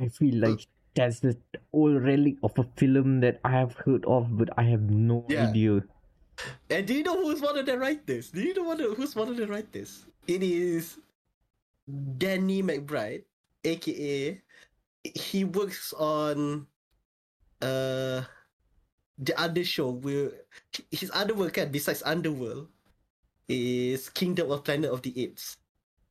[0.00, 0.64] I feel like
[0.96, 1.36] that's the
[1.72, 5.52] old relic of a film that I have heard of, but I have no Yeah.
[5.52, 5.84] idea.
[6.72, 8.32] And do you know who's one of the writers?
[8.32, 10.08] Do you know one of, who's one of the writers?
[10.26, 10.96] It is
[12.16, 13.28] Danny McBride,
[13.64, 14.40] aka
[15.04, 16.64] he works on
[17.60, 18.24] uh
[19.20, 20.32] the other show where
[20.88, 22.71] his other work kan, besides Underworld
[23.48, 25.56] is Kingdom of Planet of the Apes.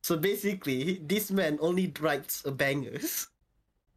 [0.02, 3.28] So basically, this man only writes bangers.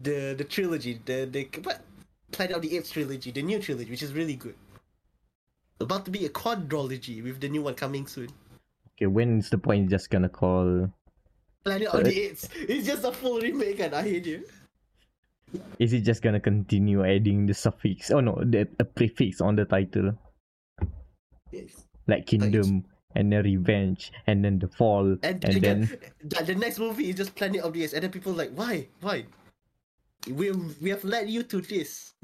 [0.00, 1.80] the the trilogy, the the what
[2.30, 4.54] Planet of the Apes trilogy, the new trilogy, which is really good.
[5.80, 8.28] About to be a quadrology with the new one coming soon.
[8.94, 10.92] Okay, when is the point just gonna call?
[11.64, 12.48] Planet of the Apes.
[12.54, 14.44] It's just a full remake, and I hate you.
[15.78, 18.10] Is it just gonna continue adding the suffix?
[18.10, 20.12] Oh no, the a prefix on the title,
[21.52, 21.84] Yes.
[22.08, 22.84] like kingdom
[23.14, 25.80] and then revenge and then the fall And, and then
[26.24, 28.88] the, the next movie is just Planet of the Apes, and then people like, why,
[29.00, 29.26] why?
[30.30, 30.50] We
[30.80, 32.14] we have led you to this.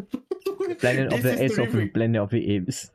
[0.79, 1.87] Planet of This the is Apes of the.
[1.89, 2.91] Planet of the Apes.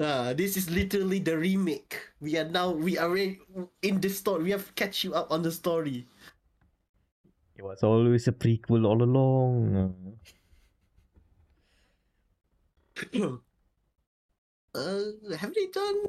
[0.00, 1.98] Ah, this is literally the remake.
[2.20, 4.44] We are now we are in the story.
[4.44, 6.06] We have catch you up on the story.
[7.56, 10.16] It was always a prequel all along.
[14.74, 16.06] uh, have they done?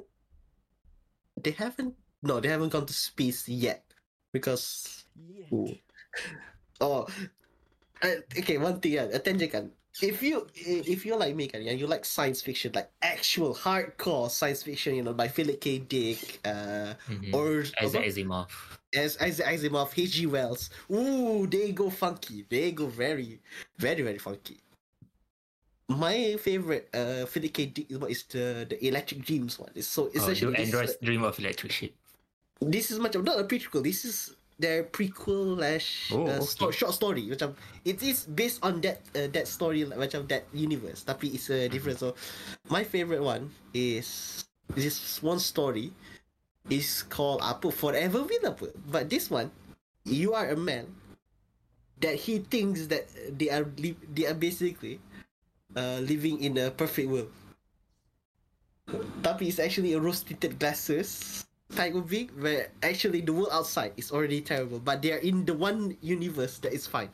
[1.41, 1.95] They haven't.
[2.24, 3.84] No, they haven't gone to space yet
[4.34, 5.05] because.
[5.51, 5.70] Ooh.
[6.82, 7.07] Oh,
[8.01, 8.57] uh, okay.
[8.57, 9.66] One thing, yeah, attention kan.
[10.03, 14.28] If you if you're like me, kan, yeah, you like science fiction, like actual hardcore
[14.30, 15.80] science fiction, you know, by Philip K.
[15.80, 17.32] Dick, uh, Mhm.
[17.32, 18.03] or As apa?
[18.03, 18.51] Asimov.
[18.91, 20.28] as as Asimov, H.G.
[20.28, 20.68] Wells.
[20.91, 22.43] Ooh, they go funky.
[22.43, 23.39] They go very,
[23.80, 24.59] very, very funky.
[25.86, 27.60] My favorite uh Philip K.
[27.70, 29.70] Dick is what is the the Electric Dreams one.
[29.78, 31.94] It's so Oh, essentially this, androids dream of electric sheep?
[32.58, 33.84] this is much of not a prequel.
[33.86, 36.78] This is their prequel slash Oh, uh, sto- okay.
[36.82, 37.30] short story.
[37.30, 37.54] Macam
[37.86, 41.06] it is based on that uh, that story like, macam that universe.
[41.06, 42.02] Tapi it's uh, different.
[42.02, 42.18] So
[42.74, 44.42] my favorite one is
[44.74, 45.94] this one story
[46.74, 48.74] is called apa Forever With apa.
[48.90, 49.54] But this one,
[50.02, 50.90] you are a man
[52.02, 53.06] that he thinks that
[53.38, 53.70] they are
[54.10, 54.98] they are basically
[55.76, 57.32] uh, living in a perfect world.
[59.21, 63.91] Tapi it's actually a rose tinted glasses type of thing where actually the world outside
[63.97, 67.09] is already terrible, but they are in the one universe that is fine.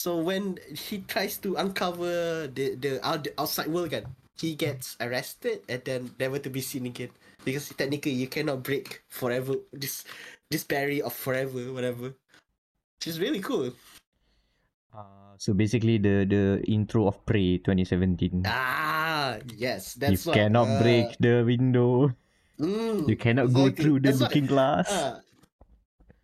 [0.00, 4.08] So when he tries to uncover the the, out, the outside world, again,
[4.40, 7.12] he gets arrested and then never to be seen again
[7.44, 10.08] because technically you cannot break forever this
[10.48, 12.16] this barrier of forever whatever.
[12.96, 13.76] Which is really cool.
[14.88, 18.44] Uh, so basically the the intro of Prey 2017.
[18.44, 22.12] Ah, yes, you that's what, You cannot uh, break the window.
[22.60, 23.80] mm, You cannot go exactly.
[23.80, 24.86] through the That's why- looking glass.
[24.92, 25.24] Ah,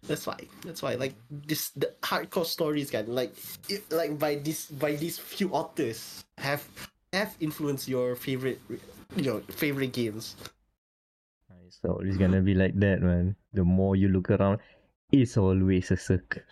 [0.05, 0.37] that's why.
[0.63, 0.95] That's why.
[1.01, 3.33] Like this, the hardcore stories, can like,
[3.73, 6.61] it, like by this, by these few authors have
[7.17, 8.61] have influenced your favorite,
[9.17, 10.37] your favorite games.
[11.67, 13.35] It's always gonna be like that, man.
[13.57, 14.61] The more you look around,
[15.11, 16.45] it's always a circle.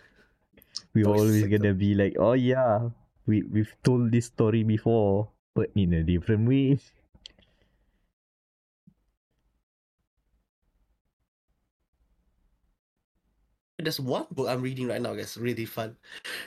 [0.95, 2.91] We Always always gonna be like, oh yeah,
[3.27, 6.79] we we've told this story before, but in a different way.
[13.85, 15.97] there's one book I'm reading right now that's really fun.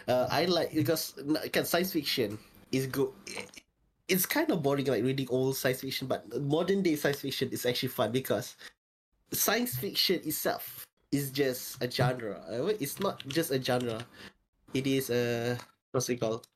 [0.08, 1.14] Uh, I like because
[1.52, 2.40] can science fiction
[2.72, 3.12] is good.
[4.08, 7.66] It's kind of boring, like reading old science fiction, but modern day science fiction is
[7.66, 8.56] actually fun because
[9.34, 12.42] science fiction itself is just a genre.
[12.50, 14.04] Uh, It's not just a genre.
[14.74, 15.58] It is a
[15.92, 16.48] what's it called?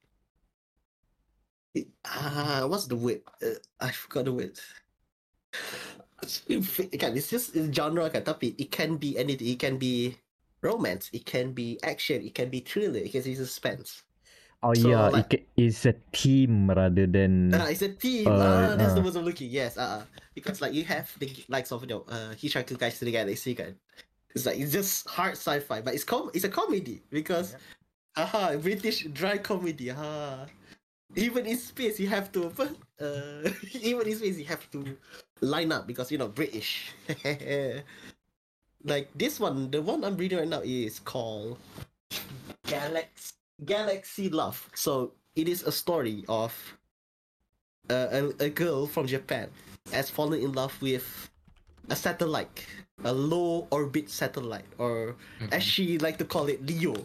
[1.73, 3.21] It, ah, what's the word?
[3.39, 4.59] Uh, I forgot the word.
[6.99, 9.47] Kan, it's just a genre kan, tapi it can be anything.
[9.55, 10.13] It can be
[10.61, 14.03] romance, it can be action, it can be thriller, it can be suspense.
[14.61, 18.29] Oh So, yeah, like- it, it's a team rather than Ah, it's a team.
[18.29, 19.09] Uh, ah, that's the uh.
[19.09, 19.49] word I'm looking.
[19.49, 20.05] Yes, uh,
[20.37, 23.57] because like you have the likes of you know, uh, Hitchhiker's Guide to the Galaxy
[23.57, 23.73] kan.
[24.35, 27.55] It's like it's just hard sci-fi, but it's com it's a comedy because,
[28.15, 29.91] aha, British dry comedy.
[29.91, 30.45] Aha.
[31.15, 32.51] Even in space, you have to?
[33.01, 33.49] Uh,
[33.81, 34.95] even in space, you have to
[35.41, 36.93] line up because you know British.
[38.83, 41.57] like this one, the one I'm reading right now is called
[42.67, 43.33] Galaxy
[43.65, 44.69] Galaxy Love.
[44.75, 46.53] So it is a story of
[47.89, 49.49] uh, a, a girl from Japan
[49.91, 51.30] has fallen in love with
[51.89, 52.65] a satellite,
[53.03, 55.53] a low orbit satellite, or mm-hmm.
[55.53, 56.95] as she like to call it, Leo.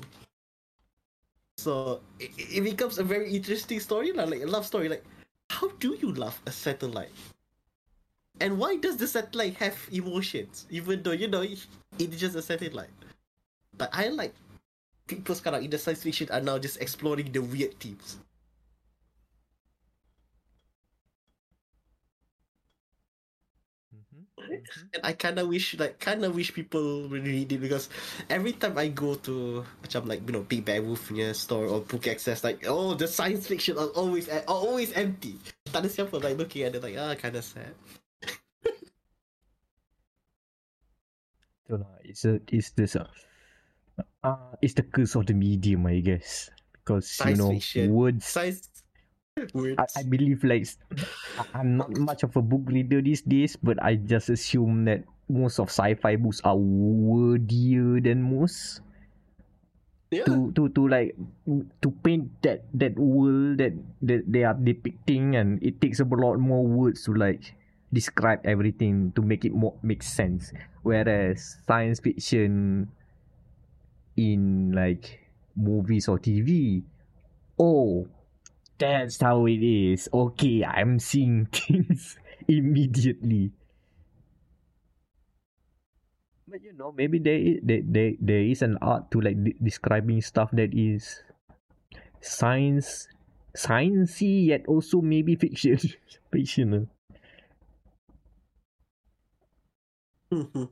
[1.59, 4.89] So it, it becomes a very interesting story, like a love story.
[4.89, 5.05] Like,
[5.51, 7.13] how do you love a satellite?
[8.41, 11.67] And why does the satellite have emotions, even though you know it-
[11.99, 12.93] it's just a satellite?
[13.77, 14.35] But I like
[15.07, 18.19] people of in the science fiction are now just exploring the weird themes.
[24.95, 27.89] And I kind of wish, like, kind of wish people really read it because
[28.31, 31.83] every time I go to, macam like, you know, Big Bad Wolf punya store or
[31.83, 35.39] BookXcess, like, oh, the science fiction are always are always empty.
[35.71, 37.75] Tak ada siapa like looking at it like, ah, kind of sad.
[41.67, 43.11] Itulah, it's a it's this uh,
[44.23, 46.51] uh it's the curse of the medium, I guess.
[46.73, 47.91] Because you know fiction.
[47.91, 48.23] words.
[48.23, 48.76] Science words.
[49.37, 50.65] I, I believe like
[51.53, 55.61] I'm not much of a book reader these days, but I just assume that most
[55.61, 58.81] of sci-fi books are wordier than most.
[60.11, 60.25] yeah.
[60.25, 61.19] To to to like
[61.83, 63.75] to paint that that world that
[64.07, 67.55] that they are depicting, and it takes a lot more words to like
[67.93, 70.53] describe everything to make it more make sense.
[70.87, 72.87] Whereas science fiction
[74.17, 75.27] in like
[75.57, 76.83] movies or TV,
[77.59, 78.07] oh,
[78.79, 80.09] that's how it is.
[80.13, 82.19] Okay, I'm seeing things
[82.49, 83.53] immediately.
[86.49, 89.57] But you know, maybe there is, there, there, there is an art to like de-
[89.63, 91.23] describing stuff that is
[92.21, 93.09] science,
[93.57, 95.79] sciencey yet also maybe fiction,
[96.33, 96.89] fictional.
[100.31, 100.69] Mhm.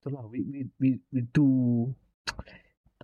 [0.00, 1.92] Itulah, we we we we too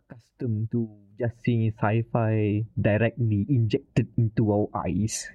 [0.09, 0.89] accustomed to
[1.19, 5.29] just seeing sci-fi directly injected into our eyes.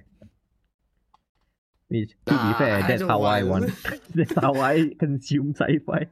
[1.88, 3.72] Which, to be Ah, fair, that's how I want.
[4.14, 6.04] that's how I consume sci-fi.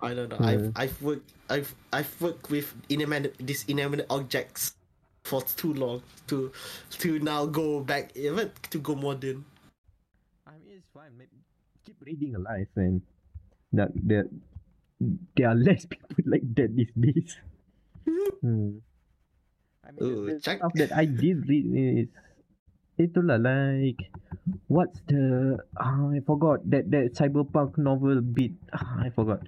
[0.00, 0.40] I don't know.
[0.40, 0.44] Hmm.
[0.44, 4.72] I've I've worked I've I've worked with inanimate these inanimate objects
[5.24, 6.00] for too long
[6.32, 6.52] to
[7.04, 9.44] to now go back even to go modern.
[10.46, 11.12] I mean, it's fine.
[11.18, 11.44] Maybe
[11.84, 13.02] keep reading alive, and
[13.76, 14.24] that there
[15.36, 17.36] there are less people like that these days.
[18.42, 18.80] Hmm.
[19.84, 22.08] I mean, Ooh, the, the check- stuff that I did read is
[22.98, 24.10] itulah like
[24.66, 29.42] what's the ah, I forgot that that cyberpunk novel bit ah, I forgot.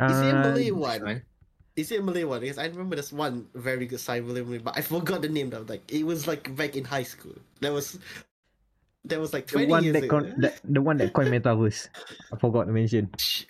[0.00, 1.02] Is it a Ah, Malay one?
[1.04, 1.20] one?
[1.76, 2.40] Is it a Malay one?
[2.40, 5.64] Because I remember there's one very good cyber movie, but I forgot the name though.
[5.68, 7.36] Like it was like back in high school.
[7.60, 7.98] That was
[9.04, 10.20] that was like the twenty one years that ago.
[10.20, 11.88] con- that, the one that coined metaverse.
[12.32, 13.10] I forgot to mention.
[13.18, 13.48] Shit.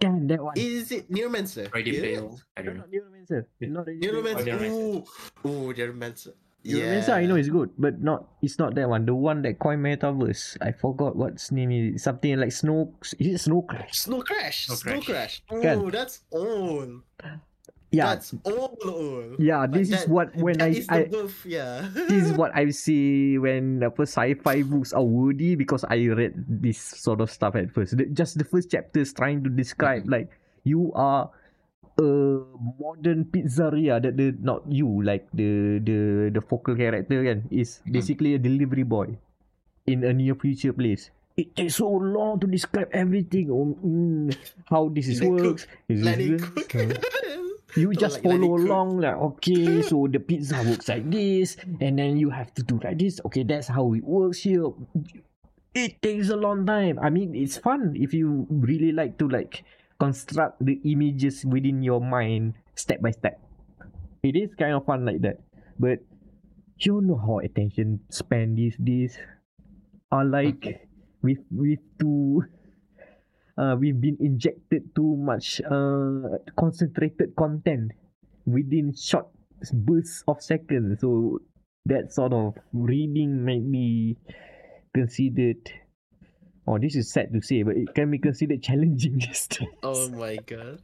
[0.00, 0.54] Damn that one.
[0.56, 1.72] Is it Neuromancer?
[1.72, 2.00] Ready Yeah.
[2.00, 2.30] Player?
[2.56, 2.88] I don't know.
[2.88, 3.44] Neuromancer.
[3.60, 4.40] Not Player Neuromancer.
[4.40, 5.04] Oh, Neuromancer.
[5.44, 6.32] Ooh, ooh, Neuromancer.
[6.64, 9.06] Neuromancer, I know it's good, but not it's not that one.
[9.06, 10.56] The one that coined metaverse.
[10.60, 12.02] I forgot what's name is.
[12.02, 12.92] Something like Snow.
[13.18, 14.00] Is it Snow Crash?
[14.00, 14.66] Snow Crash.
[14.66, 15.42] Snow Snow Crash.
[15.48, 15.78] Kan?
[15.78, 17.00] Oh, that's old.
[17.90, 19.42] Yeah, That's old, old.
[19.42, 19.66] yeah.
[19.66, 21.90] Like This is that- what when I is the I birth, yeah.
[21.90, 26.78] this is what I see when apa sci-fi books are wordy because I read this
[26.78, 27.98] sort of stuff at first.
[28.14, 30.30] Just the first chapters trying to describe like
[30.62, 31.34] you are
[31.98, 32.08] a
[32.78, 37.90] modern pizzeria that the not you like the the the focal character kan is Mhm.
[37.90, 39.18] basically a delivery boy
[39.90, 41.10] in a near future place.
[41.34, 43.50] It takes so long to describe everything.
[43.50, 44.30] Oh, mm,
[44.70, 45.42] how this is Let cook.
[45.58, 45.62] works.
[45.90, 46.94] Is Let this it cook.
[47.76, 48.66] you just like, it follow cook.
[48.66, 52.80] along like okay so the pizza works like this and then you have to do
[52.82, 53.20] like this.
[53.26, 54.70] Okay that's how it works here.
[55.74, 56.98] It takes a long time.
[56.98, 59.64] I mean it's fun if you really like to like
[59.98, 63.40] construct the images within your mind step by step.
[64.22, 65.40] It is kind of fun like that,
[65.78, 66.00] but
[66.78, 69.16] you know how attention span these days
[70.10, 70.88] are like
[71.22, 72.44] with with too
[73.60, 77.92] uh, we've been injected too much uh, concentrated content
[78.46, 79.26] within short
[79.72, 81.00] bursts of seconds.
[81.00, 81.40] So
[81.84, 84.16] that sort of reading might be
[84.94, 85.60] considered.
[86.66, 89.18] Oh, this is sad to say, but it can be considered challenging.
[89.20, 90.80] Just Oh my god.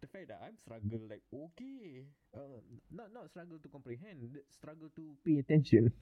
[0.00, 5.02] the fact that I'm struggle like okay, uh, not not struggle to comprehend, struggle to
[5.26, 5.92] pay attention.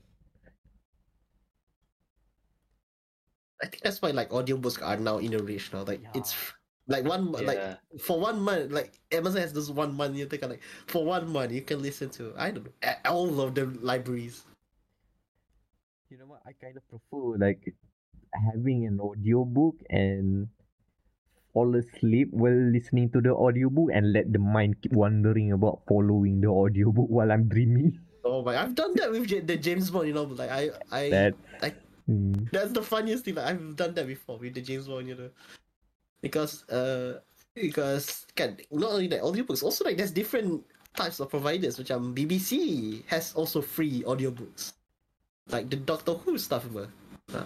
[3.62, 5.82] I think that's why like audiobooks are now in a range now.
[5.82, 6.34] Like it's
[6.86, 7.60] like one mo- like
[8.00, 10.16] for one month, like Amazon has this one month.
[10.16, 13.54] You think like for one month you can listen to I don't know all of
[13.54, 14.44] the libraries.
[16.08, 16.40] You know what?
[16.46, 17.74] I kind of prefer like
[18.32, 20.48] having an audiobook and
[21.52, 26.40] fall asleep while listening to the audiobook and let the mind keep wondering about following
[26.40, 27.98] the audiobook while I'm dreaming.
[28.24, 28.56] Oh my!
[28.56, 30.08] I've done that with the James Bond.
[30.08, 31.74] You know, like I I That I-
[32.08, 32.50] Mm.
[32.50, 33.34] that's the funniest thing.
[33.36, 35.08] Like, I've done that before with the James Bond.
[35.08, 35.30] You know,
[36.22, 37.20] because uh
[37.54, 40.64] because can not only that audiobooks also like there's different
[40.96, 41.76] types of providers.
[41.76, 44.72] Which um BBC has also free audiobooks,
[45.48, 46.64] like the Doctor Who stuff.
[46.64, 46.88] Remember?
[47.34, 47.44] Uh,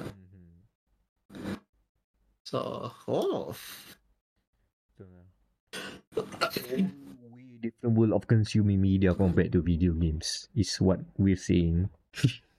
[1.34, 1.58] Mhm.
[2.44, 3.56] so oh.
[6.14, 11.88] Way different world of consuming media compared to video games is what we're saying.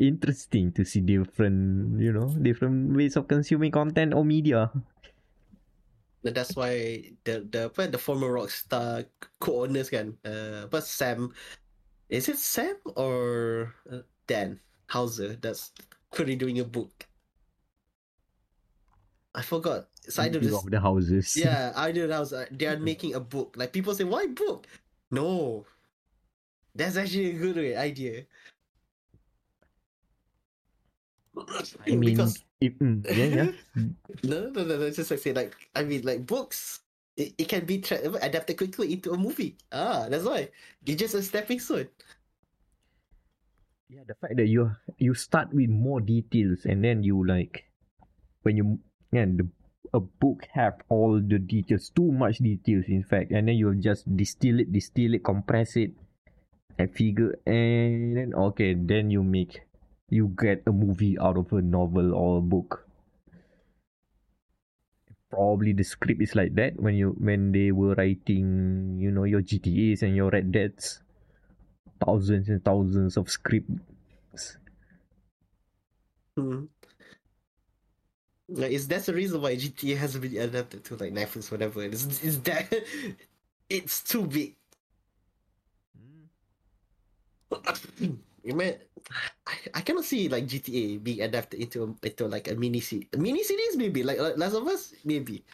[0.00, 4.72] Interesting to see different, you know, different ways of consuming content or media.
[6.24, 9.04] That's why the the apa, the former Rockstar
[9.44, 11.36] co-owners kan, uh, but Sam,
[12.08, 15.72] is it Sam or uh, Dan Houser that's
[16.12, 17.04] currently doing a book?
[19.36, 19.88] I forgot.
[20.04, 21.36] It's either this, of the houses.
[21.40, 22.32] yeah, either house.
[22.32, 23.54] uh, They are making a book.
[23.56, 24.66] Like people say, why book?
[25.10, 25.64] No,
[26.74, 28.24] that's actually a good uh, idea.
[31.36, 33.50] I mean, because if, mm, yeah, yeah.
[34.24, 34.90] No, no, no, no.
[34.90, 36.80] Just like say, like I mean, like books,
[37.16, 39.56] it, it can be tra- adapted quickly into a movie.
[39.72, 40.50] Ah, that's why
[40.84, 41.88] it's just a stepping stone.
[43.88, 47.66] Yeah, the fact that you you start with more details and then you like
[48.42, 48.78] when you
[49.10, 49.46] yeah the
[49.92, 54.06] a book have all the details, too much details in fact, and then you'll just
[54.16, 55.90] distill it, distill it, compress it,
[56.78, 59.62] and figure and then okay, then you make
[60.10, 62.86] you get a movie out of a novel or a book.
[65.30, 69.42] Probably the script is like that when you when they were writing, you know, your
[69.42, 71.00] GTAs and your Red Deads
[72.04, 74.56] thousands and thousands of scripts.
[76.36, 76.64] Hmm.
[78.48, 81.84] Like, is that the reason why GTA hasn't been adapted to like Netflix, whatever.
[81.84, 82.66] It's, it's that
[83.70, 84.56] it's too big.
[88.42, 88.74] You mean,
[89.46, 93.08] I, I cannot see like GTA being adapted into into like a mini series.
[93.16, 95.44] Mini series maybe like, Last of Us maybe.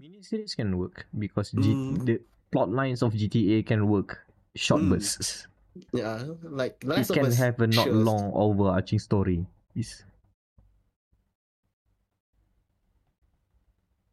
[0.00, 2.04] Miniseries can work because G- Mm.
[2.04, 2.20] the
[2.52, 4.24] plot lines of GTA can work
[4.54, 4.88] short Mm.
[4.88, 5.48] bursts.
[5.92, 7.94] Yeah, like It Last of us can have a not shows.
[7.94, 9.46] long overarching story.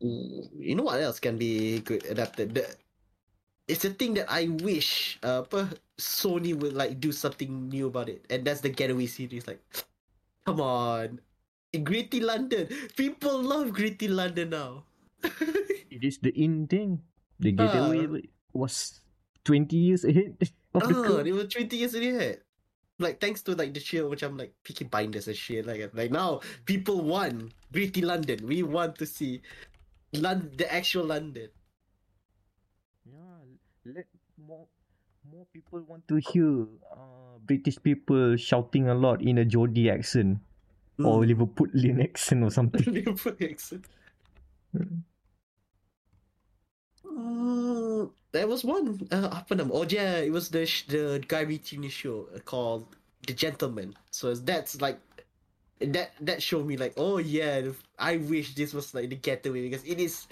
[0.01, 2.53] Mm, You know what else can be good adapted?
[2.55, 2.75] The,
[3.67, 8.09] it's a thing that I wish uh, apa, Sony would like do something new about
[8.09, 9.47] it, and that's the Getaway series.
[9.47, 9.61] Like,
[10.45, 11.19] come on,
[11.83, 12.67] Gritty London.
[12.97, 14.85] People love Gritty London now.
[15.89, 17.01] it is the in thing.
[17.39, 17.67] The Ah.
[17.67, 18.21] getaway
[18.53, 19.01] was
[19.43, 20.37] twenty years ahead
[20.73, 21.25] of the oh, curve.
[21.25, 22.41] they were twenty years ahead.
[22.99, 26.11] Like thanks to like the sheer which I'm like Peaky Blinders and shit like like
[26.11, 28.45] now people want Gritty London.
[28.45, 29.41] We want to see
[30.13, 31.49] London, the actual London.
[33.05, 33.43] Yeah,
[33.85, 34.05] let
[35.33, 40.37] more people want to hear uh, British people shouting a lot in a Geordie accent
[41.01, 41.33] or Mm.
[41.33, 42.85] Liverpoolian accent or something.
[42.93, 43.85] Liverpool accent.
[47.05, 49.01] Mm, there was one.
[49.09, 49.73] Uh, apa nama?
[49.73, 52.93] Oh yeah, it was the sh- the Guy Ritchie show uh, called
[53.25, 53.97] The Gentlemen.
[54.13, 55.01] So that's like
[55.81, 59.83] that that showed me like oh yeah, I wish this was like the getaway because
[59.85, 60.29] it is.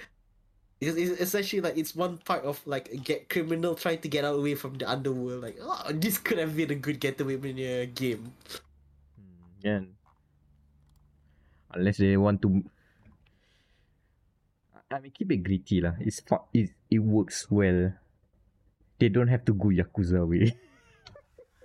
[0.82, 4.26] Because it's essentially like it's one part of like a get criminal trying to get
[4.26, 5.46] out away from the underworld.
[5.46, 8.34] Like oh, this could have been a good getaway in a game.
[9.14, 9.82] Hmm, yeah.
[11.70, 12.66] Unless they want to.
[14.90, 16.02] I mean, keep it gritty lah.
[16.02, 17.94] It's it, it works well.
[18.98, 20.58] They don't have to go Yakuza way.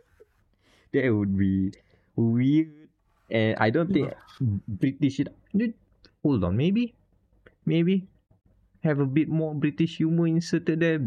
[0.92, 1.72] that would be
[2.20, 2.92] weird.
[3.32, 4.60] And I don't think hmm.
[4.68, 5.24] British.
[5.24, 5.32] should-
[6.20, 6.92] Hold on, maybe.
[7.64, 8.04] maybe
[8.82, 11.00] have a bit more British humor inserted there.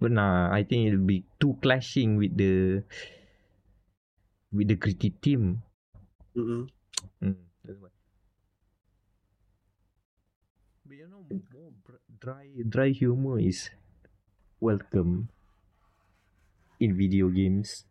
[0.00, 2.82] But nah, I think it'll be too clashing with the
[4.52, 5.62] with the gritty team.
[6.36, 6.68] Mm-mm.
[7.22, 7.88] Mm, that's why.
[10.86, 11.72] But you know, more
[12.20, 13.70] dry dry humor is
[14.60, 15.30] welcome
[16.80, 17.84] in video games.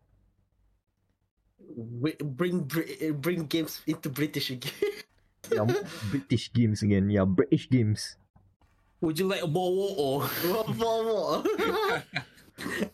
[1.76, 4.72] Wi- Bring Bri- bring games into British again.
[5.50, 5.66] Yeah,
[6.02, 7.10] British games again.
[7.10, 8.16] Yeah, British games.
[9.02, 10.30] Would you like a more war or?
[10.46, 11.42] More, more, more.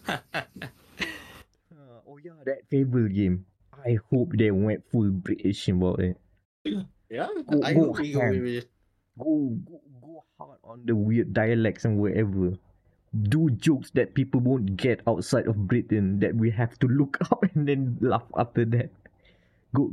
[0.09, 3.45] Uh, oh yeah, that Fable game.
[3.85, 6.17] I hope they went full British about it.
[6.65, 8.41] yeah, Go- I go hope we go ham.
[8.43, 8.69] with it.
[9.19, 12.57] Go, go, go hard on the weird dialects and whatever.
[13.29, 17.45] Do jokes that people won't get outside of Britain that we have to look up
[17.55, 18.91] and then laugh after that.
[19.75, 19.93] Go.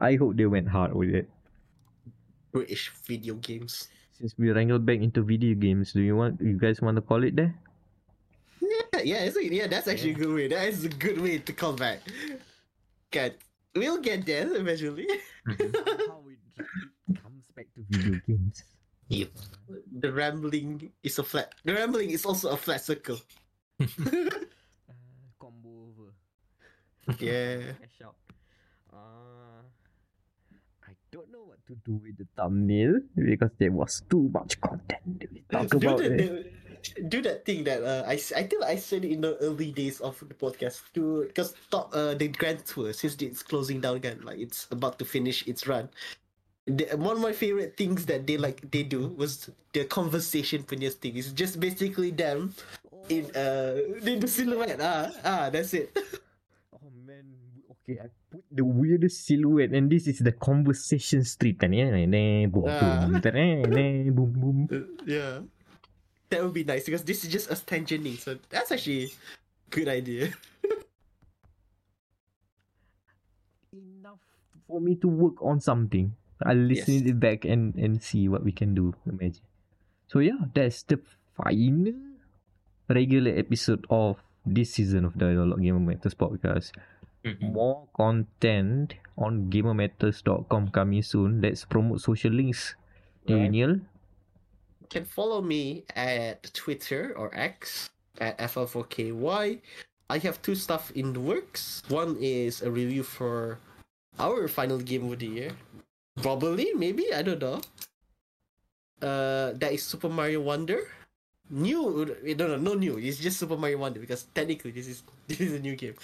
[0.00, 1.28] I hope they went hard with it.
[2.52, 3.88] British video games.
[4.20, 7.24] Since we wrangled back into video games, do you want you guys want to call
[7.24, 7.56] it there?
[8.60, 9.64] Yeah, yeah, it's yeah.
[9.64, 10.44] That's actually a good way.
[10.52, 12.04] That is a good way to come back.
[13.08, 13.32] God,
[13.72, 15.08] we'll get there eventually.
[15.48, 18.60] How it comes back to video games.
[19.08, 19.32] Yep.
[20.04, 21.56] the rambling is a flat.
[21.64, 23.16] The rambling is also a flat circle.
[24.90, 26.12] Uh, combo over.
[27.16, 27.72] Yeah.
[27.80, 28.16] Cash out.
[28.92, 29.64] Uh,
[30.84, 35.22] I don't know what to do with the thumbnail because there was too much content
[35.22, 36.18] to talk do, about the, it.
[36.18, 36.50] the-
[37.12, 40.16] do that thing that uh, I I think I said in the early days of
[40.24, 44.40] the podcast to because top uh the grand tour since it's closing down again like
[44.40, 45.92] it's about to finish its run.
[46.64, 50.88] The, one of my favorite things that they like they do was the conversation punya
[50.88, 51.20] thing.
[51.20, 52.56] It's just basically them
[53.12, 54.80] in uh in the silhouette.
[54.80, 55.92] Ah ah that's it.
[57.90, 61.58] Okay, I put the weirdest silhouette, and this is the conversation street.
[61.58, 61.74] Boom,
[62.70, 63.08] Ah.
[63.10, 63.20] boom,
[64.14, 64.68] boom, boom.
[64.70, 65.40] Uh, yeah.
[66.30, 69.10] That would be nice because this is just us tangenting, so that's actually
[69.70, 70.30] good idea.
[73.74, 74.22] Enough
[74.66, 76.14] for me to work on something.
[76.46, 77.10] I'll listen Yes.
[77.10, 78.94] it back and and see what we can do.
[79.10, 79.42] Imagine.
[80.06, 81.02] So yeah, that's the
[81.34, 81.92] final
[82.88, 86.72] regular episode of this season of the Dialogue Gamer Matters podcast.
[87.24, 87.52] Mhm.
[87.52, 91.40] More content on gamermatters.com coming soon.
[91.40, 92.74] Let's promote social links.
[93.28, 93.44] Right.
[93.44, 93.76] Daniel.
[94.80, 99.60] You can follow me at Twitter or X at FL4KY.
[100.08, 101.84] I have two stuff in the works.
[101.88, 103.60] One is a review for
[104.18, 105.52] our final game of the year.
[106.18, 107.60] Probably, maybe, I don't know.
[109.00, 110.88] Uh, that is Super Mario Wonder.
[111.48, 112.04] New,
[112.36, 112.98] no, no, no new.
[112.98, 115.94] It's just Super Mario Wonder because technically this is this is a new game.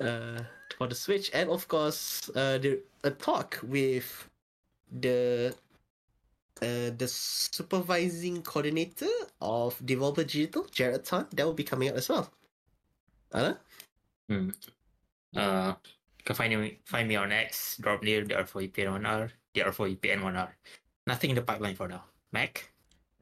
[0.00, 0.42] Uh,
[0.76, 4.28] for the Switch, and of course, uh, the a talk with
[4.92, 5.54] the
[6.60, 12.08] uh, the supervising coordinator of Developer Digital, Jared Tan, that will be coming out as
[12.08, 12.30] well.
[13.32, 13.58] Anna?
[14.30, 14.54] Mm.
[15.34, 15.74] Uh,
[16.18, 17.76] you can find me find me on X.
[17.80, 19.30] Drop near the R4EPN one R.
[19.54, 20.56] The R4EPN one R.
[21.06, 22.04] Nothing in the pipeline for now.
[22.32, 22.72] Mac.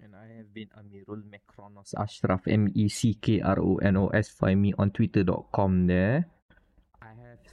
[0.02, 4.08] And I have been Amirul Mekronos Ashraf M E C K R O N O
[4.08, 4.28] S.
[4.28, 6.26] Find me on twitter.com there.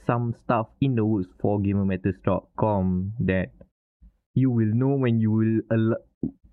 [0.06, 3.50] Some stuff in the works for gamermatters.com that
[4.34, 6.02] you will know when you will al-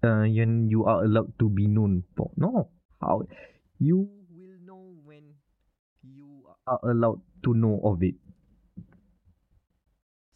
[0.03, 2.31] uh, when you are allowed to be known for.
[2.37, 2.69] No,
[3.01, 3.23] how
[3.79, 5.33] you will know when
[6.03, 8.15] you are allowed to know of it.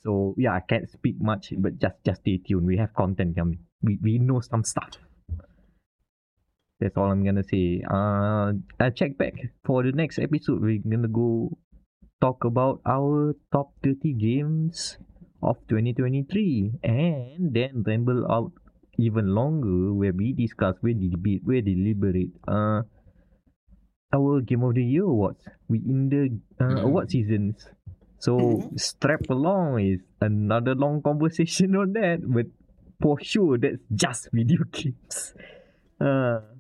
[0.04, 2.66] So yeah, I can't speak much, but just just stay tuned.
[2.66, 3.60] We have content coming.
[3.82, 4.98] We we know some stuff.
[6.80, 7.84] That's all I'm gonna say.
[7.90, 10.62] Uh, I check back for the next episode.
[10.62, 11.58] We're gonna go
[12.24, 14.98] talk about our top 30 games
[15.44, 18.52] of 2023 and then ramble out
[18.98, 22.32] even longer where we discuss, we debate, we deliberate.
[22.48, 22.84] Uh,
[24.14, 25.44] our game of the year awards.
[25.68, 26.84] We in the uh, Mhm.
[26.86, 27.68] award seasons.
[28.20, 28.80] So Mhm.
[28.80, 32.48] strap along is another long conversation on that, but
[33.02, 35.34] for sure that's just video games.
[36.00, 36.53] Uh,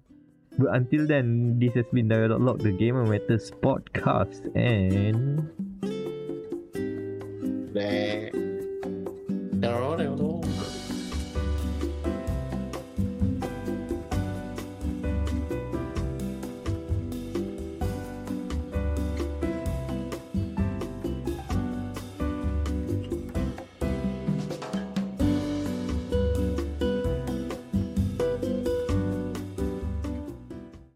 [0.57, 5.49] but until then, this has been Dialogue Log, the Gamer Matters podcast, and
[7.73, 8.42] Nah.